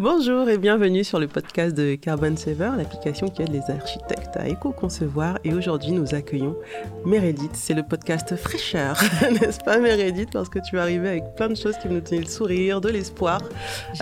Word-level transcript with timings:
Bonjour 0.00 0.48
et 0.48 0.58
bienvenue 0.58 1.04
sur 1.04 1.20
le 1.20 1.28
podcast 1.28 1.72
de 1.72 1.94
Carbon 1.94 2.36
Saver, 2.36 2.72
l'application 2.76 3.28
qui 3.28 3.42
aide 3.42 3.52
les 3.52 3.70
architectes 3.70 4.36
à 4.36 4.48
éco-concevoir. 4.48 5.38
Et 5.44 5.54
aujourd'hui, 5.54 5.92
nous 5.92 6.16
accueillons 6.16 6.56
Meredith. 7.04 7.54
C'est 7.54 7.74
le 7.74 7.84
podcast 7.84 8.34
fraîcheur, 8.34 9.00
n'est-ce 9.40 9.60
pas 9.60 9.78
Meredith? 9.78 10.32
Parce 10.32 10.48
que 10.48 10.58
tu 10.58 10.74
es 10.74 10.78
arrivée 10.80 11.10
avec 11.10 11.36
plein 11.36 11.48
de 11.48 11.54
choses 11.54 11.76
qui 11.78 11.86
nous 11.86 12.00
donner 12.00 12.22
le 12.22 12.26
sourire, 12.26 12.80
de 12.80 12.88
l'espoir. 12.88 13.40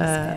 Euh, 0.01 0.35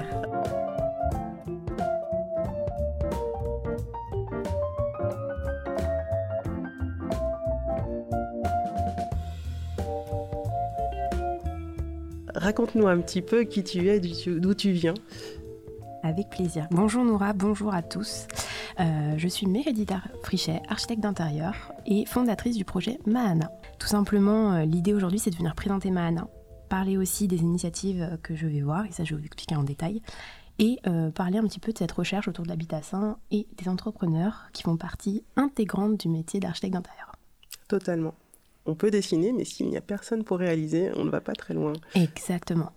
Raconte-nous 12.35 12.87
un 12.87 12.99
petit 12.99 13.21
peu 13.21 13.45
qui 13.45 13.63
tu 13.63 13.87
es, 13.87 14.01
d'où 14.01 14.53
tu 14.53 14.71
viens. 14.71 14.95
Avec 16.05 16.29
plaisir. 16.29 16.67
Bonjour 16.69 17.03
Noura, 17.03 17.33
bonjour 17.33 17.73
à 17.73 17.81
tous. 17.81 18.27
Euh, 18.79 19.15
je 19.17 19.27
suis 19.27 19.47
Meredith 19.47 19.91
Frichet, 20.21 20.61
architecte 20.69 21.01
d'intérieur 21.01 21.73
et 21.87 22.05
fondatrice 22.05 22.55
du 22.55 22.63
projet 22.63 22.99
Mahana. 23.07 23.49
Tout 23.79 23.87
simplement, 23.87 24.53
euh, 24.53 24.65
l'idée 24.65 24.93
aujourd'hui, 24.93 25.17
c'est 25.17 25.31
de 25.31 25.35
venir 25.35 25.55
présenter 25.55 25.89
Mahana, 25.89 26.27
parler 26.69 26.95
aussi 26.95 27.27
des 27.27 27.37
initiatives 27.37 28.19
que 28.21 28.35
je 28.35 28.45
vais 28.45 28.61
voir, 28.61 28.85
et 28.85 28.91
ça 28.91 29.03
je 29.03 29.15
vais 29.15 29.21
vous 29.21 29.25
expliquer 29.25 29.55
en 29.55 29.63
détail, 29.63 30.03
et 30.59 30.77
euh, 30.85 31.09
parler 31.09 31.39
un 31.39 31.43
petit 31.45 31.59
peu 31.59 31.73
de 31.73 31.77
cette 31.79 31.93
recherche 31.93 32.27
autour 32.27 32.43
de 32.43 32.49
l'habitat 32.49 32.83
sain 32.83 33.17
et 33.31 33.47
des 33.57 33.67
entrepreneurs 33.67 34.49
qui 34.53 34.61
font 34.61 34.77
partie 34.77 35.23
intégrante 35.35 35.99
du 35.99 36.07
métier 36.07 36.39
d'architecte 36.39 36.75
d'intérieur. 36.75 37.13
Totalement. 37.67 38.13
On 38.67 38.75
peut 38.75 38.91
dessiner, 38.91 39.33
mais 39.33 39.43
s'il 39.43 39.69
n'y 39.69 39.77
a 39.77 39.81
personne 39.81 40.23
pour 40.23 40.37
réaliser, 40.37 40.91
on 40.97 41.03
ne 41.03 41.09
va 41.09 41.21
pas 41.21 41.33
très 41.33 41.55
loin. 41.55 41.73
Exactement. 41.95 42.73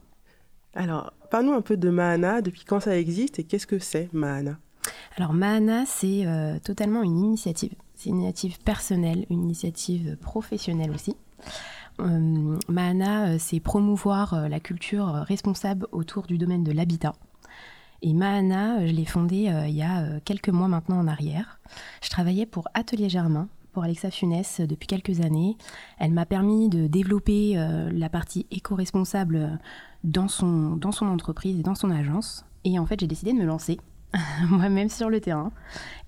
Alors, 0.75 1.13
parle-nous 1.31 1.53
un 1.53 1.61
peu 1.61 1.77
de 1.77 1.91
Mahana, 1.91 2.43
depuis 2.43 2.65
quand 2.65 2.81
ça 2.81 2.97
existe 2.97 3.39
et 3.39 3.45
qu'est-ce 3.45 3.67
que 3.67 3.79
c'est 3.79 4.13
Mahana? 4.13 4.59
Alors, 5.17 5.33
Mahana, 5.33 5.85
c'est 5.87 6.27
euh, 6.27 6.59
totalement 6.59 7.03
une 7.03 7.19
initiative. 7.19 7.73
C'est 7.95 8.11
une 8.11 8.21
initiative 8.21 8.59
personnelle, 8.61 9.27
une 9.31 9.43
initiative 9.43 10.17
professionnelle 10.17 10.91
aussi. 10.93 11.17
Euh, 12.01 12.57
Mahana, 12.69 13.29
euh, 13.29 13.37
c'est 13.39 13.61
promouvoir 13.61 14.49
la 14.49 14.61
culture 14.61 15.07
responsable 15.07 15.87
autour 15.93 16.27
du 16.27 16.39
domaine 16.39 16.65
de 16.65 16.73
l'habitat. 16.73 17.15
Et 18.01 18.13
Mahana, 18.15 18.87
je 18.87 18.93
l'ai 18.93 19.05
fondée 19.05 19.51
il 19.67 19.75
y 19.75 19.83
a 19.83 20.21
quelques 20.21 20.51
mois 20.51 20.69
maintenant 20.69 21.01
en 21.01 21.09
arrière. 21.09 21.59
Je 22.01 22.09
travaillais 22.11 22.47
pour 22.47 22.69
Atelier 22.73 23.09
Germain, 23.09 23.49
Alexa 23.83 24.11
Funès 24.11 24.61
depuis 24.61 24.87
quelques 24.87 25.21
années. 25.21 25.57
Elle 25.99 26.13
m'a 26.13 26.27
permis 26.27 26.69
de 26.69 26.87
développer 26.87 27.55
la 27.93 28.09
partie 28.09 28.47
éco-responsable 28.51 29.59
dans 30.05 30.29
son, 30.29 30.77
dans 30.77 30.93
son 30.93 31.07
entreprise 31.07 31.59
et 31.59 31.63
dans 31.63 31.75
son 31.75 31.91
agence. 31.91 32.45
Et 32.65 32.79
en 32.79 32.87
fait, 32.87 33.01
j'ai 33.01 33.07
décidé 33.07 33.33
de 33.33 33.39
me 33.39 33.45
lancer 33.45 33.79
moi-même 34.49 34.89
sur 34.89 35.11
le 35.11 35.21
terrain 35.21 35.53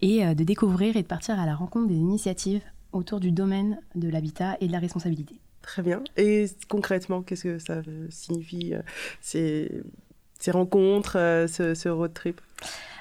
et 0.00 0.24
euh, 0.24 0.34
de 0.34 0.44
découvrir 0.44 0.96
et 0.96 1.02
de 1.02 1.06
partir 1.06 1.38
à 1.38 1.46
la 1.46 1.54
rencontre 1.54 1.88
des 1.88 1.96
initiatives 1.96 2.62
autour 2.92 3.20
du 3.20 3.32
domaine 3.32 3.78
de 3.94 4.08
l'habitat 4.08 4.56
et 4.60 4.66
de 4.66 4.72
la 4.72 4.78
responsabilité. 4.78 5.41
Très 5.62 5.82
bien. 5.82 6.02
Et 6.16 6.46
concrètement, 6.68 7.22
qu'est-ce 7.22 7.44
que 7.44 7.58
ça 7.58 7.82
signifie 8.08 8.74
euh, 8.74 9.68
ces, 10.41 10.50
rencontres, 10.50 11.16
euh, 11.16 11.46
ce, 11.46 11.88
road 11.88 12.12
trip 12.12 12.41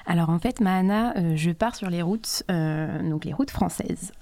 alors 0.06 0.30
en 0.30 0.40
fait, 0.40 0.60
Mahana, 0.60 1.16
euh, 1.18 1.36
je 1.36 1.52
pars 1.52 1.76
sur 1.76 1.88
les 1.88 2.02
routes, 2.02 2.42
euh, 2.50 3.08
donc 3.08 3.26
les 3.26 3.32
routes 3.32 3.50
françaises, 3.50 4.12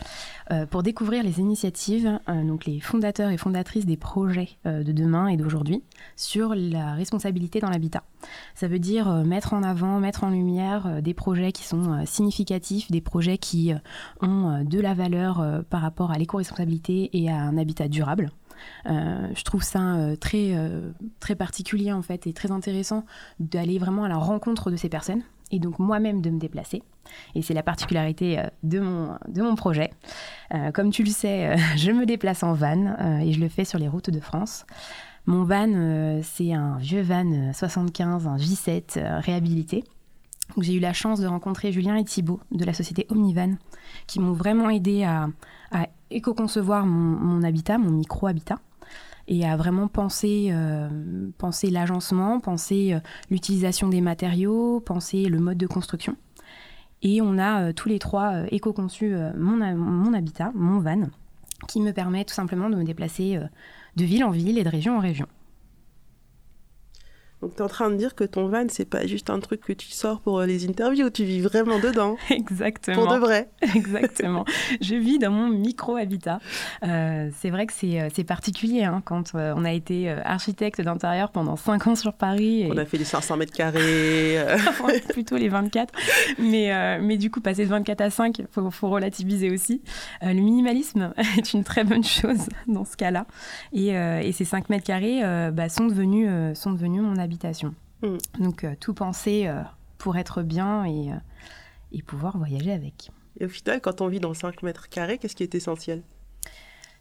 pour 0.71 0.83
découvrir 0.83 1.23
les 1.23 1.41
initiatives, 1.41 2.19
donc 2.27 2.65
les 2.65 2.81
fondateurs 2.81 3.31
et 3.31 3.37
fondatrices 3.37 3.85
des 3.85 3.99
projets 3.99 4.49
de 4.65 4.93
demain 4.93 5.29
et 5.29 5.37
d'aujourd'hui 5.37 5.83
sur 6.17 6.55
la 6.55 6.95
responsabilité 6.95 7.61
dans 7.61 7.69
l'habitat. 7.69 8.03
Ça 8.55 8.67
veut 8.67 8.79
dire 8.79 9.13
mettre 9.27 9.53
en 9.53 9.63
avant, 9.63 10.01
mettre 10.01 10.25
en 10.25 10.31
lumière 10.31 11.03
des 11.03 11.13
projets 11.13 11.53
qui 11.53 11.65
sont 11.65 12.03
significatifs, 12.07 12.91
des 12.91 13.03
projets 13.03 13.37
qui 13.37 13.75
ont 14.23 14.65
de 14.65 14.81
la 14.81 14.95
valeur 14.95 15.63
par 15.69 15.83
rapport 15.83 16.13
à 16.13 16.19
l'éco-responsabilité 16.19 17.11
et 17.13 17.31
à 17.31 17.37
un 17.37 17.59
habitat 17.59 17.89
durable. 17.89 18.31
Je 18.87 19.43
trouve 19.45 19.63
ça 19.63 19.97
très, 20.21 20.55
très 21.21 21.35
particulier 21.35 21.93
en 21.93 22.03
fait 22.03 22.27
et 22.27 22.33
très 22.33 22.51
intéressant 22.51 23.05
d'aller 23.41 23.79
vraiment 23.79 24.05
à 24.05 24.09
la 24.09 24.17
rencontre 24.17 24.71
de 24.71 24.77
ces 24.77 24.89
personnes 24.89 25.23
et 25.51 25.59
donc 25.59 25.79
moi-même 25.79 26.21
de 26.21 26.31
me 26.31 26.39
déplacer. 26.39 26.83
Et 27.35 27.43
c'est 27.43 27.55
la 27.55 27.63
particularité 27.63 28.39
euh, 28.39 28.47
de 28.63 28.81
mon, 28.81 29.17
de 29.29 29.43
mon 29.43 29.55
projet. 29.55 29.91
Euh, 30.55 30.71
comme 30.73 30.91
tu 30.91 31.03
le 31.03 31.11
sais, 31.11 31.49
euh, 31.49 31.57
je 31.77 31.91
me 31.91 32.07
déplace 32.07 32.43
en 32.43 32.53
van 32.53 33.21
et 33.21 33.33
je 33.33 33.41
le 33.41 33.49
fais 33.49 33.65
sur 33.65 33.79
les 33.79 33.89
routes 33.89 34.11
de 34.11 34.21
France. 34.21 34.67
Mon 35.27 35.45
van, 35.45 36.23
c'est 36.23 36.55
un 36.55 36.79
vieux 36.79 37.03
van 37.03 37.53
75, 37.53 38.27
un 38.27 38.37
J7 38.37 39.21
réhabilité. 39.21 39.85
J'ai 40.59 40.73
eu 40.73 40.81
la 40.81 40.95
chance 40.95 41.21
de 41.21 41.27
rencontrer 41.27 41.71
Julien 41.71 41.97
et 41.97 42.05
Thibault 42.05 42.41
de 42.51 42.65
la 42.65 42.73
société 42.73 43.07
Omnivan 43.11 43.57
qui 44.07 44.21
m'ont 44.21 44.33
vraiment 44.33 44.71
aidé 44.71 45.05
à, 45.05 45.29
à 45.71 45.87
éco-concevoir 46.11 46.87
mon, 46.87 47.43
habitat, 47.43 47.79
mon 47.79 47.91
micro-habitat 47.91 48.59
et 49.27 49.47
à 49.47 49.57
vraiment 49.57 49.89
penser, 49.89 50.49
euh, 50.51 50.89
penser 51.37 51.71
l'agencement, 51.71 52.41
penser 52.41 52.95
euh, 52.95 53.01
l'utilisation 53.31 53.89
des 53.89 54.01
matériaux, 54.01 54.81
penser 54.81 55.25
le 55.25 55.39
mode 55.39 55.59
de 55.59 55.67
construction. 55.67 56.17
Et 57.03 57.21
on 57.21 57.39
a 57.39 57.63
euh, 57.63 57.73
tous 57.73 57.89
les 57.89 57.99
trois 57.99 58.45
éco-conçu 58.51 59.15
mon, 59.37 60.13
habitat, 60.15 60.51
mon 60.55 60.81
van, 60.81 61.09
qui 61.69 61.81
me 61.81 61.93
permet 61.93 62.25
tout 62.25 62.35
simplement 62.35 62.71
de 62.71 62.77
me 62.77 62.85
déplacer 62.85 63.39
de 63.97 64.05
ville 64.05 64.25
en 64.25 64.31
ville 64.31 64.59
et 64.59 64.65
de 64.65 64.69
région 64.69 64.97
en 64.97 65.01
région. 65.01 65.27
Donc 67.41 67.55
tu 67.55 67.59
es 67.59 67.63
en 67.63 67.69
train 67.69 67.91
de 67.91 67.97
dire 67.97 68.17
que 68.17 68.25
ton 68.25 68.49
van, 68.49 68.67
c'est 68.69 68.85
pas 68.85 69.07
juste 69.07 69.31
un 69.31 69.39
truc 69.39 69.61
que 69.61 69.73
tu 69.73 69.91
sors 69.91 70.21
pour 70.21 70.41
les 70.43 70.69
interviews, 70.69 71.09
tu 71.09 71.25
vis 71.25 71.41
vraiment 71.41 71.79
dedans. 71.79 72.17
Exactement. 72.31 73.05
Pour 73.05 73.13
de 73.13 73.19
vrai. 73.19 73.49
Exactement. 73.75 74.45
je 74.81 74.97
vis 74.97 75.19
dans 75.19 75.31
mon 75.31 75.49
micro-habitat. 75.49 76.41
Euh, 76.83 77.31
c'est 77.39 77.51
vrai 77.51 77.67
que 77.67 77.73
c'est, 77.73 78.01
euh, 78.01 78.25
particulier 78.27 78.85
hein, 78.85 79.03
quand 79.05 79.35
euh, 79.35 79.55
on 79.57 79.65
a 79.65 79.73
été 79.73 80.11
architecte 80.11 80.81
d'intérieur 80.81 81.31
pendant 81.31 81.57
5 81.57 81.87
ans 81.87 81.95
sur 81.95 82.13
Paris. 82.13 82.69
On 82.71 82.77
a 82.77 82.85
fait 82.85 82.99
les 82.99 83.05
500 83.05 83.37
mètres 83.37 83.53
carrés. 83.53 84.39
Plutôt 85.11 85.37
les 85.37 85.49
24. 85.49 85.95
Mais, 86.39 86.99
mais 87.01 87.17
du 87.17 87.31
coup, 87.31 87.41
passer 87.41 87.65
de 87.65 87.71
24 87.71 88.01
à 88.01 88.11
5, 88.11 88.39
il 88.41 88.47
faut, 88.51 88.89
relativiser 88.89 89.51
aussi. 89.51 89.83
le 90.23 90.35
minimalisme 90.35 91.13
est 91.39 91.53
une 91.53 91.63
très 91.63 91.85
bonne 91.85 92.05
chose 92.05 92.49
dans 92.67 92.85
ce 92.85 92.97
cas-là. 92.97 93.27
Et, 93.73 93.89
et 93.89 94.33
ces 94.33 94.45
5 94.45 94.69
mètres 94.71 94.85
carrés 94.85 95.21
bah, 95.53 95.69
sont, 95.69 95.87
devenus, 95.87 96.29
sont 96.59 96.73
devenus 96.73 97.03
mon 97.03 97.17
habitat 97.17 97.28
habitation. 97.29 97.75
Mm. 98.03 98.17
Donc 98.41 98.65
euh, 98.65 98.75
tout 98.81 98.95
penser 98.95 99.47
euh, 99.47 99.63
pour 99.99 100.17
être 100.17 100.43
bien 100.43 100.85
et, 100.85 101.13
euh, 101.13 101.17
et 101.93 102.03
pouvoir 102.03 102.39
voyager 102.39 102.73
avec. 102.73 103.11
Et 103.39 103.45
au 103.45 103.49
final, 103.49 103.81
quand 103.81 104.01
on 104.01 104.09
vit 104.09 104.21
dans 104.21 104.35
5 104.35 104.63
mètres 104.63 104.89
carrés, 104.89 105.19
qu'est-ce 105.19 105.37
qui 105.37 105.43
est 105.43 105.55
essentiel? 105.55 106.03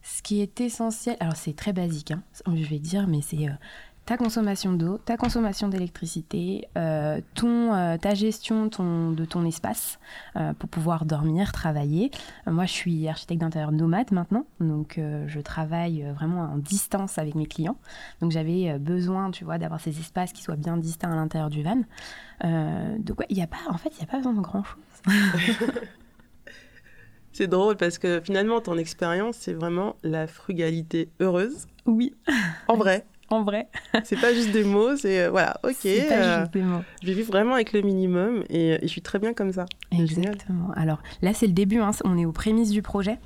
Ce 0.04 0.22
qui 0.22 0.42
est 0.42 0.62
essentiel, 0.62 1.18
alors 1.20 1.36
c'est 1.36 1.56
très 1.56 1.74
basique, 1.74 2.12
hein, 2.12 2.22
je 2.46 2.64
vais 2.64 2.80
dire, 2.80 3.08
mais 3.08 3.22
c'est 3.22 3.48
ta 4.08 4.16
consommation 4.16 4.72
d'eau, 4.72 4.98
ta 4.98 5.18
consommation 5.18 5.68
d'électricité, 5.68 6.70
euh, 6.78 7.20
ton, 7.36 7.74
euh, 7.74 7.98
ta 7.98 8.14
gestion 8.14 8.70
ton, 8.70 9.12
de 9.12 9.26
ton 9.26 9.46
espace 9.46 10.00
euh, 10.38 10.54
pour 10.54 10.70
pouvoir 10.70 11.04
dormir, 11.04 11.52
travailler. 11.52 12.10
moi, 12.46 12.66
je 12.66 12.72
suis 12.72 13.10
architecte 13.10 13.42
d'intérieur 13.42 13.74
nomade 13.74 14.14
maintenant, 14.14 14.46
donc 14.62 14.98
je 14.98 15.40
travaille 15.42 16.04
vraiment 16.16 16.44
en 16.44 16.58
distance 16.58 17.18
avec 17.18 17.36
mes 17.36 17.48
clients. 17.48 17.78
Donc 18.22 18.32
j'avais 18.32 18.80
besoin, 18.80 19.30
tu 19.30 19.44
vois, 19.44 19.58
d'avoir 19.58 19.82
ces 19.82 20.00
espaces 20.00 20.32
qui 20.32 20.42
soient 20.42 20.56
bien 20.56 20.78
distincts 20.78 21.12
à 21.12 21.16
l'intérieur 21.16 21.50
du 21.50 21.62
van. 21.62 21.82
donc 23.00 23.26
il 23.30 23.38
y 23.38 23.42
a 23.42 23.48
pas, 23.48 23.58
en 23.70 23.78
fait, 23.78 23.90
il 23.96 23.98
n'y 23.98 24.04
a 24.04 24.08
pas 24.08 24.18
besoin 24.18 24.34
de 24.34 24.42
grand 24.42 24.64
chose. 24.64 25.14
C'est 27.34 27.48
drôle 27.48 27.76
parce 27.76 27.98
que 28.00 28.22
finalement, 28.24 28.62
ton 28.62 28.80
expérience, 28.80 29.36
c'est 29.38 29.54
vraiment 29.54 29.96
la 30.02 30.26
frugalité 30.26 31.12
heureuse. 31.20 31.68
Oui. 31.86 32.16
En 32.68 32.78
vrai 32.78 33.06
en 33.30 33.44
vrai. 33.44 33.68
c'est 34.04 34.20
pas 34.20 34.34
juste 34.34 34.52
des 34.52 34.64
mots, 34.64 34.96
c'est 34.96 35.26
euh, 35.26 35.30
voilà, 35.30 35.60
ok. 35.64 35.76
C'est 35.82 36.08
pas 36.08 36.16
euh, 36.16 36.40
juste 36.42 36.54
des 36.54 36.62
mots. 36.62 36.82
Je 37.02 37.08
vais 37.08 37.14
vivre 37.14 37.32
vraiment 37.32 37.54
avec 37.54 37.74
le 37.74 37.82
minimum 37.82 38.44
et, 38.50 38.80
je 38.82 38.88
suis 38.88 39.02
très 39.02 39.20
bien 39.20 39.34
comme 39.34 39.52
ça. 39.52 39.66
Exactement. 39.92 40.72
Alors 40.76 41.02
là, 41.22 41.34
c'est 41.34 41.48
le 41.48 41.54
début, 41.54 41.80
hein, 41.80 41.92
on 42.04 42.18
est 42.18 42.26
aux 42.26 42.32
prémices 42.32 42.72
du 42.72 42.82
projet. 42.82 43.20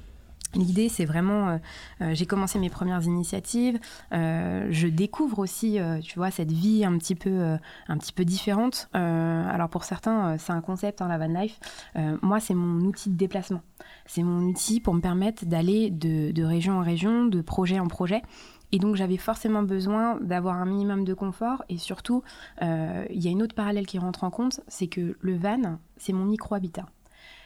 L'idée, 0.53 0.89
c'est 0.89 1.06
vraiment, 1.06 1.59
euh, 2.01 2.13
j'ai 2.13 2.25
commencé 2.25 2.59
mes 2.59 2.69
premières 2.69 3.03
initiatives, 3.03 3.80
je 4.12 4.88
découvre 4.88 5.39
aussi, 5.39 5.80
tu 6.04 6.19
vois, 6.19 6.30
cette 6.30 6.51
vie 6.51 6.83
un 6.83 6.97
petit 6.97 7.15
peu, 7.15 7.57
un 7.88 7.97
petit 7.97 8.12
peu 8.12 8.25
différente. 8.25 8.89
alors 8.92 9.69
pour 9.69 9.86
certains, 9.86 10.38
c'est 10.38 10.51
un 10.51 10.59
concept, 10.59 11.01
hein, 11.01 11.07
la 11.07 11.18
van 11.18 11.27
life. 11.27 11.57
moi, 12.21 12.42
c'est 12.42 12.54
mon 12.54 12.81
outil 12.81 13.09
de 13.09 13.15
déplacement. 13.15 13.62
C'est 14.06 14.24
mon 14.24 14.42
outil 14.42 14.81
pour 14.81 14.94
me 14.94 15.00
permettre 15.00 15.45
d'aller 15.45 15.89
de, 15.89 16.31
de 16.31 16.44
région 16.44 16.80
en 16.80 16.83
région, 16.83 17.27
de 17.27 17.42
projet 17.42 17.80
en 17.80 17.88
projet, 17.88 18.21
et 18.71 18.79
donc 18.79 18.95
j'avais 18.95 19.18
forcément 19.18 19.63
besoin 19.63 20.18
d'avoir 20.21 20.56
un 20.56 20.65
minimum 20.65 21.03
de 21.03 21.13
confort. 21.13 21.63
Et 21.69 21.77
surtout, 21.77 22.23
euh, 22.62 23.06
il 23.09 23.21
y 23.21 23.27
a 23.27 23.31
une 23.31 23.41
autre 23.41 23.56
parallèle 23.56 23.85
qui 23.85 24.00
rentre 24.00 24.23
en 24.23 24.31
compte, 24.31 24.62
c'est 24.68 24.88
que 24.88 25.18
le 25.19 25.38
van, 25.38 25.77
c'est 25.97 26.13
mon 26.13 26.25
micro-habitat. 26.25 26.85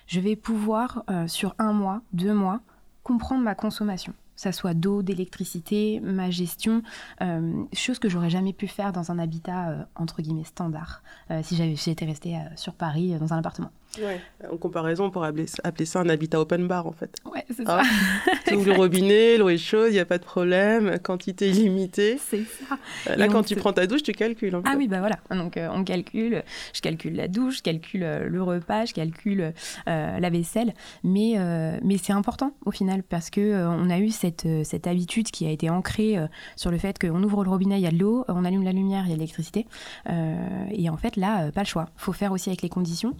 Je 0.07 0.19
vais 0.19 0.36
pouvoir, 0.36 1.04
euh, 1.10 1.27
sur 1.27 1.56
un 1.57 1.74
mois, 1.74 2.01
deux 2.13 2.33
mois, 2.33 2.62
comprendre 3.04 3.44
ma 3.44 3.56
consommation. 3.56 4.13
ça 4.38 4.51
soit 4.51 4.74
d'eau, 4.74 5.01
d'électricité, 5.01 6.01
ma 6.01 6.30
gestion, 6.30 6.81
euh, 7.22 7.63
chose 7.72 8.00
que 8.00 8.10
j'aurais 8.10 8.30
jamais 8.30 8.51
pu 8.51 8.68
faire 8.68 8.92
dans 8.92 9.10
un 9.10 9.18
habitat 9.18 9.88
entre 9.95 10.22
guillemets 10.22 10.44
standard 10.44 11.04
si 11.42 11.56
j'étais 11.77 12.04
restée 12.04 12.38
sur 12.57 12.74
Paris 12.74 13.18
dans 13.18 13.31
un 13.33 13.38
appartement. 13.38 13.72
Ouais. 14.00 14.21
En 14.51 14.57
comparaison, 14.57 15.06
on 15.06 15.12
pourrait 15.12 15.30
appeler, 15.63 15.86
ça 15.86 16.00
un 16.00 16.09
habitat 16.09 16.39
open 16.39 16.68
bar 16.68 16.88
en 16.88 16.92
fait. 16.92 17.18
Ouais, 17.25 17.45
c'est 17.56 17.63
ah. 17.65 17.81
ça. 18.25 18.31
tu 18.47 18.56
ouvres 18.56 18.68
le 18.68 18.74
robinet, 18.74 19.38
l'eau 19.38 19.50
est 19.50 19.57
chaude, 19.57 19.88
il 19.89 19.94
n'y 19.94 20.00
a 20.00 20.06
pas 20.06 20.18
de 20.18 20.24
problème, 20.24 21.00
quantité 21.00 21.50
limitée. 21.50 22.18
C'est 22.25 22.44
ça. 22.44 23.15
Là, 23.15 23.27
quand 23.27 23.44
tu 23.44 23.56
prends 23.56 23.74
ta 23.74 23.88
douche, 23.88 24.03
tu 24.03 24.12
calcules. 24.12 24.56
En 24.56 24.62
ah 24.65 24.75
oui, 24.77 24.88
bah 24.88 25.00
voilà. 25.00 25.18
Donc 25.31 25.57
on 25.57 25.83
calcule, 25.83 26.44
je 26.74 26.81
calcule 26.81 27.15
la 27.15 27.27
douche, 27.27 27.57
je 27.57 27.63
calcule 27.63 28.01
le 28.27 28.44
repas, 28.44 28.86
je 28.86 28.94
calcule 28.94 29.53
la 29.86 30.30
vaisselle. 30.30 30.74
Mais, 31.03 31.36
mais 31.83 31.98
c'est 31.98 32.13
important 32.13 32.53
au 32.65 32.71
final 32.71 33.03
parce 33.03 33.30
que 33.30 33.65
on 33.65 33.89
a 33.89 34.00
eu 34.00 34.09
cette 34.09 34.45
euh, 34.45 34.63
cette, 34.63 34.88
habitude 34.88 35.31
qui 35.31 35.45
a 35.45 35.51
été 35.51 35.69
ancrée 35.69 36.18
euh, 36.18 36.27
sur 36.56 36.71
le 36.71 36.77
fait 36.77 37.00
qu'on 37.00 37.21
ouvre 37.24 37.44
le 37.44 37.50
robinet, 37.50 37.77
il 37.77 37.83
y 37.83 37.88
a 37.88 37.91
de 37.91 37.98
l'eau, 37.98 38.25
on 38.27 38.45
allume 38.45 38.63
la 38.63 38.71
lumière, 38.71 39.03
il 39.06 39.09
y 39.09 39.13
a 39.13 39.15
de 39.15 39.19
l'électricité. 39.19 39.68
Euh, 40.09 40.65
et 40.71 40.89
en 40.89 40.98
fait, 40.98 41.15
là, 41.15 41.51
pas 41.51 41.62
le 41.62 41.68
choix. 41.68 41.88
Il 41.98 42.01
faut 42.01 42.13
faire 42.13 42.31
aussi 42.31 42.50
avec 42.50 42.62
les 42.62 42.69
conditions. 42.69 43.15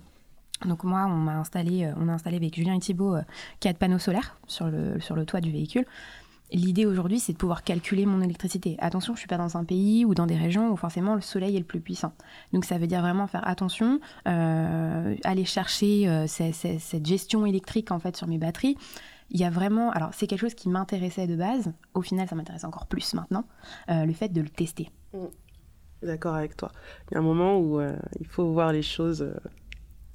Donc 0.64 0.84
moi, 0.84 1.06
on 1.08 1.16
m'a 1.16 1.38
installé, 1.38 1.92
on 1.98 2.08
a 2.08 2.14
installé 2.14 2.38
avec 2.38 2.56
Julien 2.56 2.76
et 2.76 2.80
Thibault 2.80 3.18
quatre 3.60 3.78
panneaux 3.78 4.00
solaires 4.00 4.38
sur 4.48 4.68
le, 4.68 5.00
sur 5.00 5.16
le 5.16 5.26
toit 5.26 5.42
du 5.42 5.52
véhicule. 5.52 5.86
L'idée 6.52 6.86
aujourd'hui, 6.86 7.20
c'est 7.20 7.34
de 7.34 7.38
pouvoir 7.38 7.64
calculer 7.64 8.06
mon 8.06 8.22
électricité. 8.22 8.78
Attention, 8.80 9.14
je 9.14 9.18
ne 9.18 9.20
suis 9.20 9.28
pas 9.28 9.38
dans 9.38 9.58
un 9.58 9.66
pays 9.66 10.06
ou 10.06 10.14
dans 10.14 10.28
des 10.28 10.38
régions 10.38 10.72
où 10.72 10.78
forcément 10.78 11.16
le 11.16 11.22
soleil 11.22 11.56
est 11.56 11.60
le 11.60 11.66
plus 11.66 11.82
puissant. 11.82 12.14
Donc 12.54 12.66
ça 12.66 12.78
veut 12.78 12.88
dire 12.88 13.02
vraiment 13.02 13.28
faire 13.28 13.46
attention, 13.48 14.00
aller 14.26 15.46
chercher 15.46 16.26
cette 16.28 17.06
gestion 17.06 17.46
électrique 17.46 17.92
en 17.92 18.00
fait 18.00 18.16
sur 18.16 18.28
mes 18.28 18.38
batteries 18.38 18.78
il 19.30 19.40
y 19.40 19.44
a 19.44 19.50
vraiment, 19.50 19.92
alors 19.92 20.14
c'est 20.14 20.28
quelque 20.28 20.40
chose 20.40 20.54
qui 20.54 20.70
m'intéressait 20.70 21.28
de 21.28 21.36
base, 21.36 21.74
au 21.94 22.02
final 22.02 22.28
ça 22.28 22.36
m'intéresse 22.36 22.64
encore 22.64 22.86
plus 22.86 23.14
maintenant, 23.14 23.46
euh, 23.90 24.06
le 24.06 24.14
fait 24.14 24.30
de 24.30 24.42
le 24.42 24.50
tester. 24.50 24.90
Mmh. 25.14 25.26
D'accord 26.04 26.36
avec 26.36 26.56
toi. 26.56 26.72
Il 27.10 27.16
y 27.16 27.18
a 27.18 27.20
un 27.20 27.24
moment 27.24 27.58
où 27.58 27.80
euh, 27.80 27.96
il 28.20 28.28
faut 28.28 28.52
voir 28.52 28.72
les 28.72 28.84
choses 28.84 29.24
euh, 29.24 29.36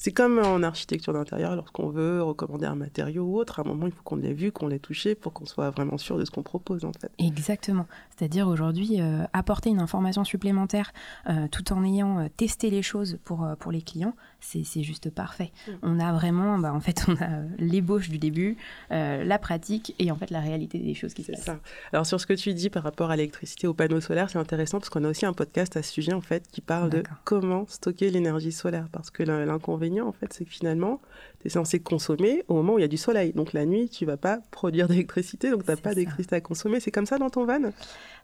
c'est 0.00 0.12
comme 0.12 0.38
en 0.38 0.62
architecture 0.62 1.12
d'intérieur, 1.12 1.54
lorsqu'on 1.54 1.90
veut 1.90 2.22
recommander 2.22 2.64
un 2.64 2.74
matériau 2.74 3.22
ou 3.24 3.36
autre, 3.36 3.60
à 3.60 3.62
un 3.62 3.66
moment, 3.66 3.84
il 3.84 3.92
faut 3.92 4.02
qu'on 4.02 4.16
l'ait 4.16 4.32
vu, 4.32 4.50
qu'on 4.50 4.66
l'ait 4.66 4.78
touché 4.78 5.14
pour 5.14 5.34
qu'on 5.34 5.44
soit 5.44 5.68
vraiment 5.68 5.98
sûr 5.98 6.16
de 6.16 6.24
ce 6.24 6.30
qu'on 6.30 6.42
propose, 6.42 6.86
en 6.86 6.92
fait. 6.98 7.12
Exactement. 7.18 7.86
C'est-à-dire 8.16 8.48
aujourd'hui, 8.48 9.02
euh, 9.02 9.24
apporter 9.34 9.68
une 9.68 9.78
information 9.78 10.24
supplémentaire 10.24 10.92
euh, 11.28 11.48
tout 11.48 11.70
en 11.74 11.84
ayant 11.84 12.18
euh, 12.18 12.28
testé 12.34 12.70
les 12.70 12.80
choses 12.80 13.18
pour, 13.24 13.46
pour 13.58 13.72
les 13.72 13.82
clients, 13.82 14.14
c'est 14.40 14.82
juste 14.82 15.10
parfait. 15.10 15.52
Mm. 15.68 15.72
On 15.82 16.00
a 16.00 16.14
vraiment, 16.14 16.58
bah, 16.58 16.72
en 16.72 16.80
fait, 16.80 17.04
on 17.08 17.16
a 17.16 17.42
l'ébauche 17.58 18.08
du 18.08 18.16
début, 18.16 18.56
la 18.88 19.38
pratique 19.38 19.94
et 19.98 20.10
en 20.10 20.16
fait 20.16 20.30
la 20.30 20.40
réalité 20.40 20.78
des 20.78 20.94
choses 20.94 21.12
qui 21.12 21.24
se 21.24 21.32
passent. 21.32 21.44
Ça. 21.44 21.58
Alors 21.92 22.06
sur 22.06 22.18
ce 22.18 22.26
que 22.26 22.32
tu 22.32 22.54
dis 22.54 22.70
par 22.70 22.84
rapport 22.84 23.10
à 23.10 23.16
l'électricité, 23.16 23.66
aux 23.66 23.74
panneaux 23.74 24.00
solaires, 24.00 24.30
c'est 24.30 24.38
intéressant 24.38 24.78
parce 24.78 24.88
qu'on 24.88 25.04
a 25.04 25.10
aussi 25.10 25.26
un 25.26 25.34
podcast 25.34 25.76
à 25.76 25.82
ce 25.82 25.92
sujet, 25.92 26.14
en 26.14 26.22
fait, 26.22 26.48
qui 26.50 26.62
parle 26.62 26.88
de 26.88 27.02
comment 27.24 27.66
stocker 27.66 28.10
l'énergie 28.10 28.52
solaire. 28.52 28.88
Parce 28.90 29.10
que 29.10 29.22
l'inconvénient 29.22 29.89
en 29.98 30.12
fait, 30.12 30.32
c'est 30.32 30.44
que 30.44 30.50
finalement, 30.50 31.00
tu 31.40 31.48
es 31.48 31.50
censé 31.50 31.80
consommer 31.80 32.44
au 32.48 32.54
moment 32.54 32.74
où 32.74 32.78
il 32.78 32.82
y 32.82 32.84
a 32.84 32.88
du 32.88 32.96
soleil. 32.96 33.32
Donc 33.32 33.52
la 33.52 33.66
nuit, 33.66 33.88
tu 33.88 34.04
vas 34.04 34.16
pas 34.16 34.38
produire 34.50 34.86
d'électricité, 34.88 35.50
donc 35.50 35.64
tu 35.64 35.70
n'as 35.70 35.76
pas 35.76 35.94
d'électricité 35.94 36.36
à 36.36 36.40
consommer. 36.40 36.78
C'est 36.80 36.90
comme 36.90 37.06
ça 37.06 37.18
dans 37.18 37.30
ton 37.30 37.46
van? 37.46 37.70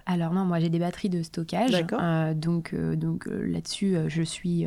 Alors 0.06 0.32
non, 0.32 0.44
moi 0.44 0.60
j'ai 0.60 0.68
des 0.68 0.78
batteries 0.78 1.08
de 1.08 1.22
stockage. 1.22 1.84
Euh, 1.92 2.34
donc 2.34 2.72
euh, 2.72 2.94
donc 2.94 3.26
euh, 3.26 3.44
là-dessus, 3.46 3.96
je 4.06 4.22
suis 4.22 4.66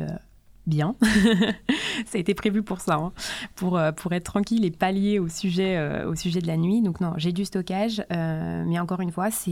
bien. 0.70 0.96
ça 2.06 2.16
a 2.16 2.18
été 2.18 2.32
prévu 2.32 2.62
pour 2.62 2.80
ça, 2.80 2.94
hein. 2.94 3.12
pour, 3.56 3.76
euh, 3.76 3.92
pour 3.92 4.12
être 4.14 4.24
tranquille 4.24 4.64
et 4.64 4.70
pallier 4.70 5.18
au 5.18 5.28
sujet, 5.28 5.76
euh, 5.76 6.08
au 6.08 6.14
sujet 6.14 6.40
de 6.40 6.46
la 6.46 6.56
nuit. 6.56 6.80
Donc 6.80 7.00
non, 7.00 7.12
j'ai 7.18 7.32
du 7.32 7.44
stockage, 7.44 8.02
euh, 8.10 8.64
mais 8.66 8.78
encore 8.78 9.00
une 9.00 9.10
fois, 9.10 9.30
c'est 9.30 9.50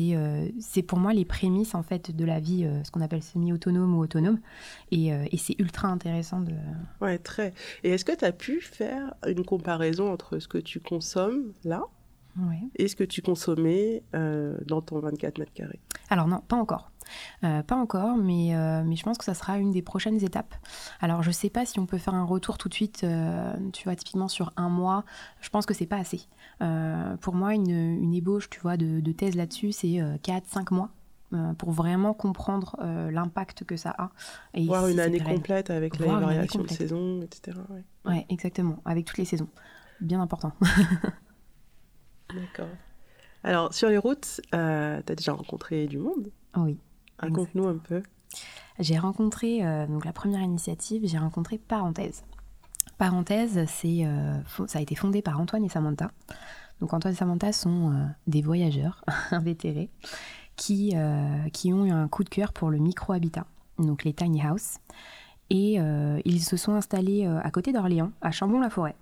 c'est 0.61 0.83
pour 0.83 0.99
moi 0.99 1.13
les 1.13 1.25
prémices 1.25 1.75
en 1.75 1.83
fait 1.83 2.15
de 2.15 2.25
la 2.25 2.41
vie, 2.41 2.67
ce 2.85 2.91
qu'on 2.91 3.01
appelle 3.01 3.23
semi-autonome 3.23 3.95
ou 3.95 4.01
autonome. 4.01 4.39
Et, 4.91 5.09
et 5.09 5.37
c'est 5.37 5.57
ultra 5.59 5.89
intéressant 5.89 6.41
de... 6.41 6.53
Ouais, 7.01 7.19
très. 7.19 7.53
Et 7.83 7.91
est-ce 7.91 8.05
que 8.05 8.17
tu 8.17 8.25
as 8.25 8.33
pu 8.33 8.61
faire 8.61 9.15
une 9.27 9.45
comparaison 9.45 10.11
entre 10.11 10.39
ce 10.39 10.49
que 10.49 10.59
tu 10.59 10.81
consommes 10.81 11.53
là 11.65 11.83
et 12.77 12.87
ce 12.87 12.95
que 12.95 13.05
tu 13.05 13.21
consommais 13.21 14.05
dans 14.13 14.81
ton 14.81 15.01
24 15.01 15.39
mètres 15.39 15.53
carrés? 15.53 15.81
Alors 16.09 16.29
non, 16.29 16.41
pas 16.47 16.57
encore. 16.57 16.91
Euh, 17.45 17.63
pas 17.63 17.77
encore, 17.77 18.17
mais, 18.17 18.55
euh, 18.55 18.83
mais 18.85 18.97
je 18.97 19.03
pense 19.03 19.19
que 19.19 19.25
ça 19.25 19.35
sera 19.35 19.59
une 19.59 19.71
des 19.71 19.83
prochaines 19.83 20.23
étapes. 20.25 20.55
Alors, 21.01 21.23
je 21.23 21.31
sais 21.31 21.51
pas 21.51 21.65
si 21.67 21.79
on 21.79 21.87
peut 21.87 21.99
faire 21.99 22.15
un 22.15 22.25
retour 22.25 22.59
tout 22.59 22.69
de 22.69 22.75
suite, 22.75 23.05
euh, 23.05 23.53
tu 23.73 23.85
vois, 23.85 23.97
typiquement 23.97 24.29
sur 24.29 24.53
un 24.57 24.69
mois. 24.69 25.05
Je 25.41 25.49
pense 25.51 25.67
que 25.67 25.75
c'est 25.75 25.87
pas 25.87 25.97
assez. 25.97 26.23
pour 27.21 27.35
moi, 27.35 27.55
une, 27.55 27.71
une, 27.71 28.15
ébauche, 28.15 28.51
tu 28.51 28.61
vois, 28.61 28.77
de, 28.77 29.01
de 29.01 29.13
thèse 29.13 29.37
là-dessus, 29.37 29.73
c'est 29.73 30.01
4-5 30.23 30.75
mois. 30.75 30.91
pour 31.59 31.71
vraiment 31.73 32.15
comprendre 32.15 32.77
l'impact 33.11 33.65
que 33.65 33.77
ça 33.77 33.95
a. 33.99 34.11
Et 34.55 34.67
Voir 34.67 34.89
une 34.89 35.01
année 35.01 35.21
complète 35.21 35.71
avec 35.71 35.99
les 35.99 36.07
variations 36.07 36.63
de 36.63 36.69
saison, 36.69 37.23
etc. 37.23 37.59
Ouais. 38.05 38.27
exactement, 38.29 38.83
avec 38.85 39.07
toutes 39.07 39.19
les 39.19 39.25
saisons. 39.25 39.49
Bien 40.01 40.21
important. 40.21 40.53
D'accord. 42.35 42.69
Alors, 43.45 43.73
sur 43.73 43.89
les 43.89 43.99
routes, 43.99 44.41
tu 44.53 44.59
as 44.59 45.03
déjà 45.03 45.33
rencontré 45.33 45.87
du 45.87 45.99
monde? 45.99 46.31
Oui. 46.57 46.79
Raconte-nous 47.19 47.67
un 47.67 47.77
peu. 47.77 48.03
J'ai 48.79 48.99
rencontré, 48.99 49.67
euh, 49.67 49.87
donc 49.87 50.05
la 50.05 50.13
première 50.13 50.41
initiative, 50.41 51.03
j'ai 51.05 51.19
rencontré 51.19 51.59
Parenthèse. 51.59 52.23
Parenthèse, 52.97 53.65
c'est, 53.67 54.05
euh, 54.05 54.35
ça 54.67 54.79
a 54.79 54.83
été 54.83 54.95
fondé 54.95 55.23
par 55.23 55.41
Antoine 55.41 55.65
et 55.65 55.69
Samantha. 55.69 56.11
Donc 56.81 56.93
Antoine 56.93 57.15
et 57.15 57.17
Samantha 57.17 57.53
sont 57.53 57.93
euh, 57.93 58.07
des 58.27 58.43
voyageurs 58.43 59.05
invétérés 59.31 59.91
qui, 60.57 60.93
qui 61.53 61.73
ont 61.73 61.87
eu 61.87 61.93
un 61.93 62.09
coup 62.09 62.25
de 62.25 62.29
cœur 62.29 62.53
pour 62.53 62.69
le 62.69 62.79
micro-habitat, 62.79 63.47
donc 63.79 64.03
les 64.03 64.13
tiny 64.13 64.43
house. 64.43 64.79
Et 65.51 65.79
ils 66.25 66.43
se 66.43 66.57
sont 66.57 66.73
installés 66.73 67.27
à 67.27 67.49
côté 67.53 67.73
d'Orléans, 67.73 68.11
à 68.23 68.33
Chambon-la-Forêt, 68.33 68.97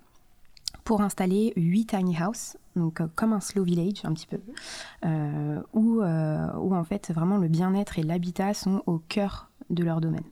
pour 0.87 1.03
installer 1.03 1.53
8 1.57 1.87
tiny 1.87 2.17
house, 2.17 2.57
donc 2.77 3.01
euh, 3.01 3.09
comme 3.17 3.33
un 3.33 3.41
slow 3.41 3.65
village 3.65 4.05
un 4.05 4.15
petit 4.15 4.29
peu, 4.29 4.39
euh, 5.05 5.61
où, 5.75 6.01
euh, 6.01 6.47
où 6.59 6.75
en 6.75 6.85
fait 6.85 7.11
vraiment 7.13 7.39
le 7.39 7.49
bien-être 7.49 7.99
et 7.99 8.05
l'habitat 8.05 8.55
sont 8.55 8.83
au 8.87 8.99
cœur 8.99 9.51
de 9.69 9.83
leur 9.83 10.01
domaine. 10.01 10.25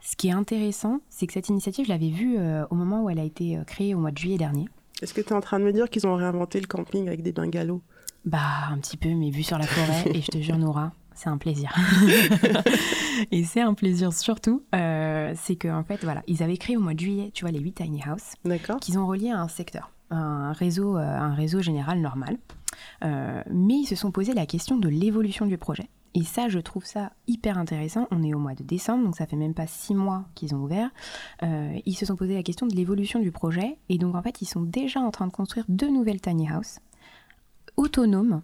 Ce 0.00 0.14
qui 0.14 0.28
est 0.28 0.32
intéressant, 0.32 1.00
c'est 1.10 1.26
que 1.26 1.32
cette 1.32 1.48
initiative, 1.48 1.86
je 1.86 1.90
l'avais 1.90 2.10
vue 2.10 2.38
au 2.70 2.74
moment 2.76 3.02
où 3.02 3.10
elle 3.10 3.18
a 3.18 3.24
été 3.24 3.58
créée 3.66 3.92
au 3.92 3.98
mois 3.98 4.12
de 4.12 4.18
juillet 4.18 4.38
dernier. 4.38 4.68
Est-ce 5.02 5.12
que 5.12 5.20
tu 5.20 5.30
es 5.30 5.32
en 5.32 5.40
train 5.40 5.58
de 5.58 5.64
me 5.64 5.72
dire 5.72 5.90
qu'ils 5.90 6.06
ont 6.06 6.14
réinventé 6.14 6.60
le 6.60 6.68
camping 6.68 7.08
avec 7.08 7.22
des 7.22 7.32
bungalows? 7.32 7.82
Bah, 8.24 8.68
un 8.70 8.78
petit 8.78 8.96
peu, 8.96 9.08
mais 9.08 9.30
vu 9.30 9.42
sur 9.42 9.58
la 9.58 9.66
forêt, 9.66 10.04
et 10.14 10.22
je 10.22 10.30
te 10.30 10.38
jure, 10.38 10.58
Nora, 10.58 10.92
c'est 11.16 11.28
un 11.28 11.38
plaisir. 11.38 11.74
et 13.30 13.44
c'est 13.44 13.60
un 13.60 13.74
plaisir 13.74 14.12
surtout, 14.12 14.62
euh, 14.74 15.32
c'est 15.36 15.56
qu'en 15.56 15.78
en 15.78 15.84
fait, 15.84 16.04
voilà, 16.04 16.22
ils 16.26 16.42
avaient 16.42 16.56
créé 16.56 16.76
au 16.76 16.80
mois 16.80 16.94
de 16.94 17.00
juillet, 17.00 17.30
tu 17.34 17.44
vois, 17.44 17.50
les 17.50 17.58
8 17.58 17.72
tiny 17.72 18.02
house, 18.02 18.34
qu'ils 18.80 18.98
ont 18.98 19.06
relié 19.06 19.30
à 19.30 19.40
un 19.40 19.48
secteur, 19.48 19.90
un 20.10 20.52
réseau, 20.52 20.96
euh, 20.96 21.00
un 21.00 21.34
réseau 21.34 21.60
général 21.60 22.00
normal. 22.00 22.38
Euh, 23.04 23.42
mais 23.50 23.74
ils 23.74 23.86
se 23.86 23.96
sont 23.96 24.10
posé 24.10 24.34
la 24.34 24.46
question 24.46 24.76
de 24.76 24.88
l'évolution 24.88 25.46
du 25.46 25.56
projet. 25.56 25.88
Et 26.14 26.24
ça, 26.24 26.48
je 26.48 26.58
trouve 26.58 26.84
ça 26.84 27.12
hyper 27.26 27.58
intéressant. 27.58 28.06
On 28.10 28.22
est 28.22 28.32
au 28.32 28.38
mois 28.38 28.54
de 28.54 28.62
décembre, 28.62 29.04
donc 29.04 29.16
ça 29.16 29.26
fait 29.26 29.36
même 29.36 29.54
pas 29.54 29.66
six 29.66 29.94
mois 29.94 30.24
qu'ils 30.34 30.54
ont 30.54 30.58
ouvert. 30.58 30.88
ils 31.42 31.94
se 31.94 32.06
sont 32.06 32.16
posé 32.16 32.34
la 32.34 32.42
question 32.42 32.66
de 32.66 32.74
l'évolution 32.74 33.20
du 33.20 33.32
projet. 33.32 33.76
Et 33.90 33.98
donc, 33.98 34.14
en 34.14 34.22
fait, 34.22 34.40
ils 34.40 34.46
sont 34.46 34.62
déjà 34.62 35.00
en 35.00 35.10
train 35.10 35.26
de 35.26 35.32
construire 35.32 35.66
deux 35.68 35.90
nouvelles 35.90 36.20
tiny 36.20 36.48
house 36.48 36.78
autonomes 37.76 38.42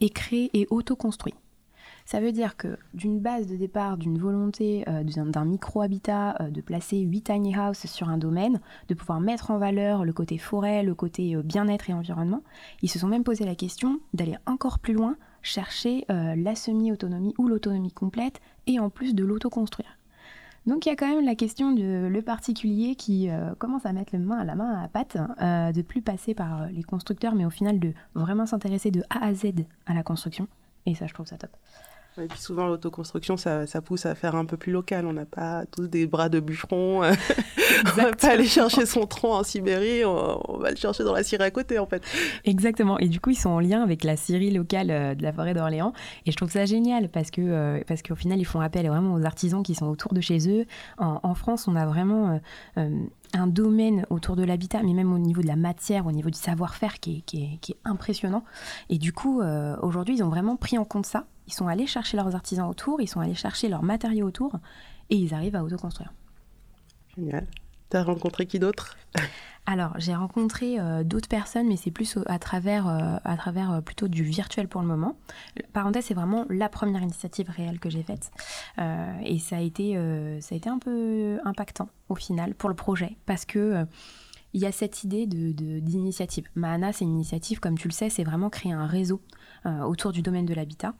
et 0.00 0.10
créées 0.10 0.50
et 0.52 0.66
auto-construites. 0.70 1.36
Ça 2.06 2.20
veut 2.20 2.30
dire 2.30 2.56
que 2.56 2.78
d'une 2.94 3.18
base 3.18 3.48
de 3.48 3.56
départ, 3.56 3.96
d'une 3.96 4.16
volonté 4.16 4.84
euh, 4.88 5.02
d'un 5.02 5.44
micro-habitat, 5.44 6.36
euh, 6.40 6.50
de 6.50 6.60
placer 6.60 7.00
8 7.00 7.22
tiny 7.22 7.56
house 7.56 7.84
sur 7.86 8.08
un 8.08 8.16
domaine, 8.16 8.60
de 8.86 8.94
pouvoir 8.94 9.18
mettre 9.18 9.50
en 9.50 9.58
valeur 9.58 10.04
le 10.04 10.12
côté 10.12 10.38
forêt, 10.38 10.84
le 10.84 10.94
côté 10.94 11.34
euh, 11.34 11.42
bien-être 11.42 11.90
et 11.90 11.92
environnement, 11.92 12.44
ils 12.80 12.88
se 12.88 13.00
sont 13.00 13.08
même 13.08 13.24
posé 13.24 13.44
la 13.44 13.56
question 13.56 13.98
d'aller 14.14 14.36
encore 14.46 14.78
plus 14.78 14.94
loin, 14.94 15.16
chercher 15.42 16.04
la 16.08 16.56
semi-autonomie 16.56 17.32
ou 17.38 17.46
l'autonomie 17.46 17.92
complète 17.92 18.40
et 18.66 18.80
en 18.80 18.90
plus 18.90 19.14
de 19.14 19.24
l'auto-construire. 19.24 19.96
Donc 20.66 20.86
il 20.86 20.88
y 20.88 20.92
a 20.92 20.96
quand 20.96 21.08
même 21.08 21.24
la 21.24 21.36
question 21.36 21.70
de 21.70 22.08
le 22.08 22.22
particulier 22.22 22.96
qui 22.96 23.28
commence 23.58 23.86
à 23.86 23.92
mettre 23.92 24.16
le 24.16 24.24
main 24.24 24.38
à 24.38 24.44
la 24.44 24.56
main 24.56 24.74
à 24.74 24.82
la 24.82 24.88
patte, 24.88 25.16
de 25.16 25.82
plus 25.82 26.02
passer 26.02 26.34
par 26.34 26.66
les 26.66 26.82
constructeurs, 26.82 27.36
mais 27.36 27.44
au 27.44 27.50
final 27.50 27.78
de 27.78 27.92
vraiment 28.16 28.44
s'intéresser 28.44 28.90
de 28.90 29.04
A 29.08 29.24
à 29.24 29.34
Z 29.34 29.52
à 29.86 29.94
la 29.94 30.02
construction. 30.02 30.48
Et 30.84 30.96
ça, 30.96 31.06
je 31.06 31.14
trouve 31.14 31.26
ça 31.26 31.38
top. 31.38 31.50
Et 32.22 32.28
puis 32.28 32.38
souvent, 32.38 32.66
l'autoconstruction, 32.66 33.36
ça, 33.36 33.66
ça, 33.66 33.82
pousse 33.82 34.06
à 34.06 34.14
faire 34.14 34.36
un 34.36 34.46
peu 34.46 34.56
plus 34.56 34.72
local. 34.72 35.06
On 35.06 35.12
n'a 35.12 35.26
pas 35.26 35.64
tous 35.66 35.86
des 35.86 36.06
bras 36.06 36.28
de 36.28 36.40
bûcheron. 36.40 37.02
on 37.84 37.90
va 37.96 38.12
pas 38.12 38.32
aller 38.32 38.46
chercher 38.46 38.86
son 38.86 39.06
tronc 39.06 39.32
en 39.32 39.42
Sibérie, 39.42 40.04
on, 40.04 40.58
va 40.58 40.70
le 40.70 40.76
chercher 40.76 41.04
dans 41.04 41.12
la 41.12 41.22
Syrie 41.22 41.44
à 41.44 41.50
côté, 41.50 41.78
en 41.78 41.86
fait. 41.86 42.02
Exactement. 42.44 42.98
Et 42.98 43.08
du 43.08 43.20
coup, 43.20 43.30
ils 43.30 43.36
sont 43.36 43.50
en 43.50 43.60
lien 43.60 43.82
avec 43.82 44.04
la 44.04 44.16
Syrie 44.16 44.50
locale 44.50 44.90
euh, 44.90 45.14
de 45.14 45.22
la 45.22 45.32
forêt 45.32 45.54
d'Orléans. 45.54 45.92
Et 46.24 46.30
je 46.30 46.36
trouve 46.36 46.50
ça 46.50 46.64
génial 46.64 47.08
parce 47.08 47.30
que 47.30 47.40
euh, 47.40 47.80
parce 47.86 48.02
qu'au 48.02 48.14
final, 48.14 48.38
ils 48.38 48.44
font 48.44 48.60
appel 48.60 48.86
vraiment 48.86 49.14
aux 49.14 49.24
artisans 49.24 49.62
qui 49.62 49.74
sont 49.74 49.86
autour 49.86 50.14
de 50.14 50.20
chez 50.20 50.48
eux. 50.48 50.64
En, 50.98 51.34
France, 51.34 51.68
on 51.68 51.76
a 51.76 51.86
vraiment... 51.86 52.40
Euh, 52.78 52.88
un 53.34 53.46
domaine 53.46 54.06
autour 54.10 54.36
de 54.36 54.44
l'habitat, 54.44 54.82
mais 54.82 54.92
même 54.92 55.12
au 55.12 55.18
niveau 55.18 55.42
de 55.42 55.46
la 55.46 55.56
matière, 55.56 56.06
au 56.06 56.12
niveau 56.12 56.30
du 56.30 56.38
savoir-faire 56.38 57.00
qui 57.00 57.24
est, 57.32 57.76
impressionnant. 57.84 58.44
Et 58.88 58.98
du 58.98 59.12
coup, 59.12 59.40
euh, 59.40 59.76
aujourd'hui, 59.82 60.16
ils 60.16 60.22
ont 60.22 60.28
vraiment 60.28 60.56
pris 60.56 60.78
en 60.78 60.84
compte 60.84 61.06
ça. 61.06 61.26
Ils 61.46 61.52
sont 61.52 61.68
allés 61.68 61.86
chercher 61.86 62.16
leurs 62.16 62.34
artisans 62.34 62.68
autour, 62.68 63.00
ils 63.00 63.08
sont 63.08 63.20
allés 63.20 63.34
chercher 63.34 63.68
leurs 63.68 63.82
matériaux 63.82 64.26
autour, 64.26 64.56
et 65.10 65.16
ils 65.16 65.34
arrivent 65.34 65.56
à 65.56 65.62
autoconstruire. 65.62 66.12
Génial. 67.16 67.46
T'as 67.88 68.02
rencontré 68.02 68.46
qui 68.46 68.58
d'autre? 68.58 68.96
Alors, 69.66 69.94
j'ai 69.98 70.14
rencontré 70.14 70.78
euh, 70.78 71.02
d'autres 71.02 71.28
personnes, 71.28 71.66
mais 71.66 71.76
c'est 71.76 71.90
plus 71.90 72.18
à 72.26 72.38
travers, 72.38 72.86
euh, 72.86 73.16
à 73.24 73.36
travers 73.36 73.72
euh, 73.72 73.80
plutôt 73.80 74.06
du 74.06 74.22
virtuel 74.22 74.68
pour 74.68 74.80
le 74.80 74.86
moment. 74.86 75.16
Parenthèse, 75.72 76.04
c'est 76.04 76.14
vraiment 76.14 76.46
la 76.48 76.68
première 76.68 77.02
initiative 77.02 77.50
réelle 77.50 77.80
que 77.80 77.90
j'ai 77.90 78.04
faite. 78.04 78.30
et 78.78 79.38
ça 79.40 79.56
a, 79.56 79.60
été, 79.60 79.94
ça 80.40 80.54
a 80.54 80.58
été 80.58 80.68
un 80.68 80.78
peu 80.78 81.40
impactant 81.44 81.88
au 82.08 82.14
final 82.14 82.54
pour 82.54 82.68
le 82.68 82.76
projet, 82.76 83.16
parce 83.26 83.44
que 83.44 83.84
il 84.52 84.60
y 84.60 84.66
a 84.66 84.72
cette 84.72 85.02
idée 85.04 85.26
d'initiative. 85.26 86.44
De, 86.54 86.60
Mahana, 86.60 86.92
c'est 86.92 87.04
une 87.04 87.14
initiative, 87.14 87.58
comme 87.58 87.76
tu 87.76 87.88
le 87.88 87.92
sais, 87.92 88.08
c'est 88.08 88.24
vraiment 88.24 88.48
créer 88.48 88.72
un 88.72 88.86
réseau 88.86 89.20
autour 89.64 90.12
du 90.12 90.22
domaine 90.22 90.46
de 90.46 90.54
l'habitat. 90.54 90.94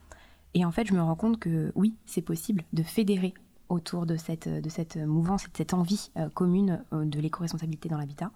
Et 0.53 0.65
en 0.65 0.71
fait, 0.71 0.87
je 0.87 0.93
me 0.93 1.01
rends 1.01 1.15
compte 1.15 1.39
que 1.39 1.71
oui, 1.75 1.95
c'est 2.05 2.21
possible 2.21 2.63
de 2.73 2.83
fédérer 2.83 3.33
autour 3.69 4.05
de 4.05 4.15
cette, 4.17 4.47
de 4.47 4.69
cette 4.69 4.97
mouvance 4.97 5.45
et 5.45 5.47
de 5.49 5.57
cette 5.57 5.73
envie 5.73 6.11
euh, 6.17 6.29
commune 6.29 6.83
euh, 6.93 7.05
de 7.05 7.19
l'éco-responsabilité 7.19 7.89
dans 7.89 7.97
l'habitat. 7.97 8.31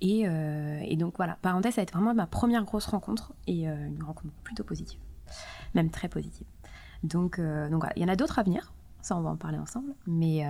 Et, 0.00 0.28
euh, 0.28 0.80
et, 0.84 0.96
donc 0.96 1.14
voilà, 1.16 1.38
parenthèse, 1.42 1.74
ça 1.74 1.80
va 1.80 1.82
être 1.82 1.92
vraiment 1.92 2.14
ma 2.14 2.26
première 2.26 2.64
grosse 2.64 2.86
rencontre 2.86 3.32
et 3.46 3.66
une 3.66 4.02
rencontre 4.02 4.32
plutôt 4.44 4.62
positive, 4.62 5.00
même 5.74 5.90
très 5.90 6.08
positive. 6.08 6.46
Donc, 7.02 7.40
donc 7.40 7.80
voilà, 7.80 7.92
il 7.96 8.02
y 8.02 8.04
en 8.04 8.08
a 8.08 8.14
d'autres 8.14 8.38
à 8.38 8.44
venir, 8.44 8.72
ça 9.00 9.16
on 9.16 9.20
va 9.20 9.30
en 9.30 9.36
parler 9.36 9.58
ensemble, 9.58 9.94
mais, 10.06 10.44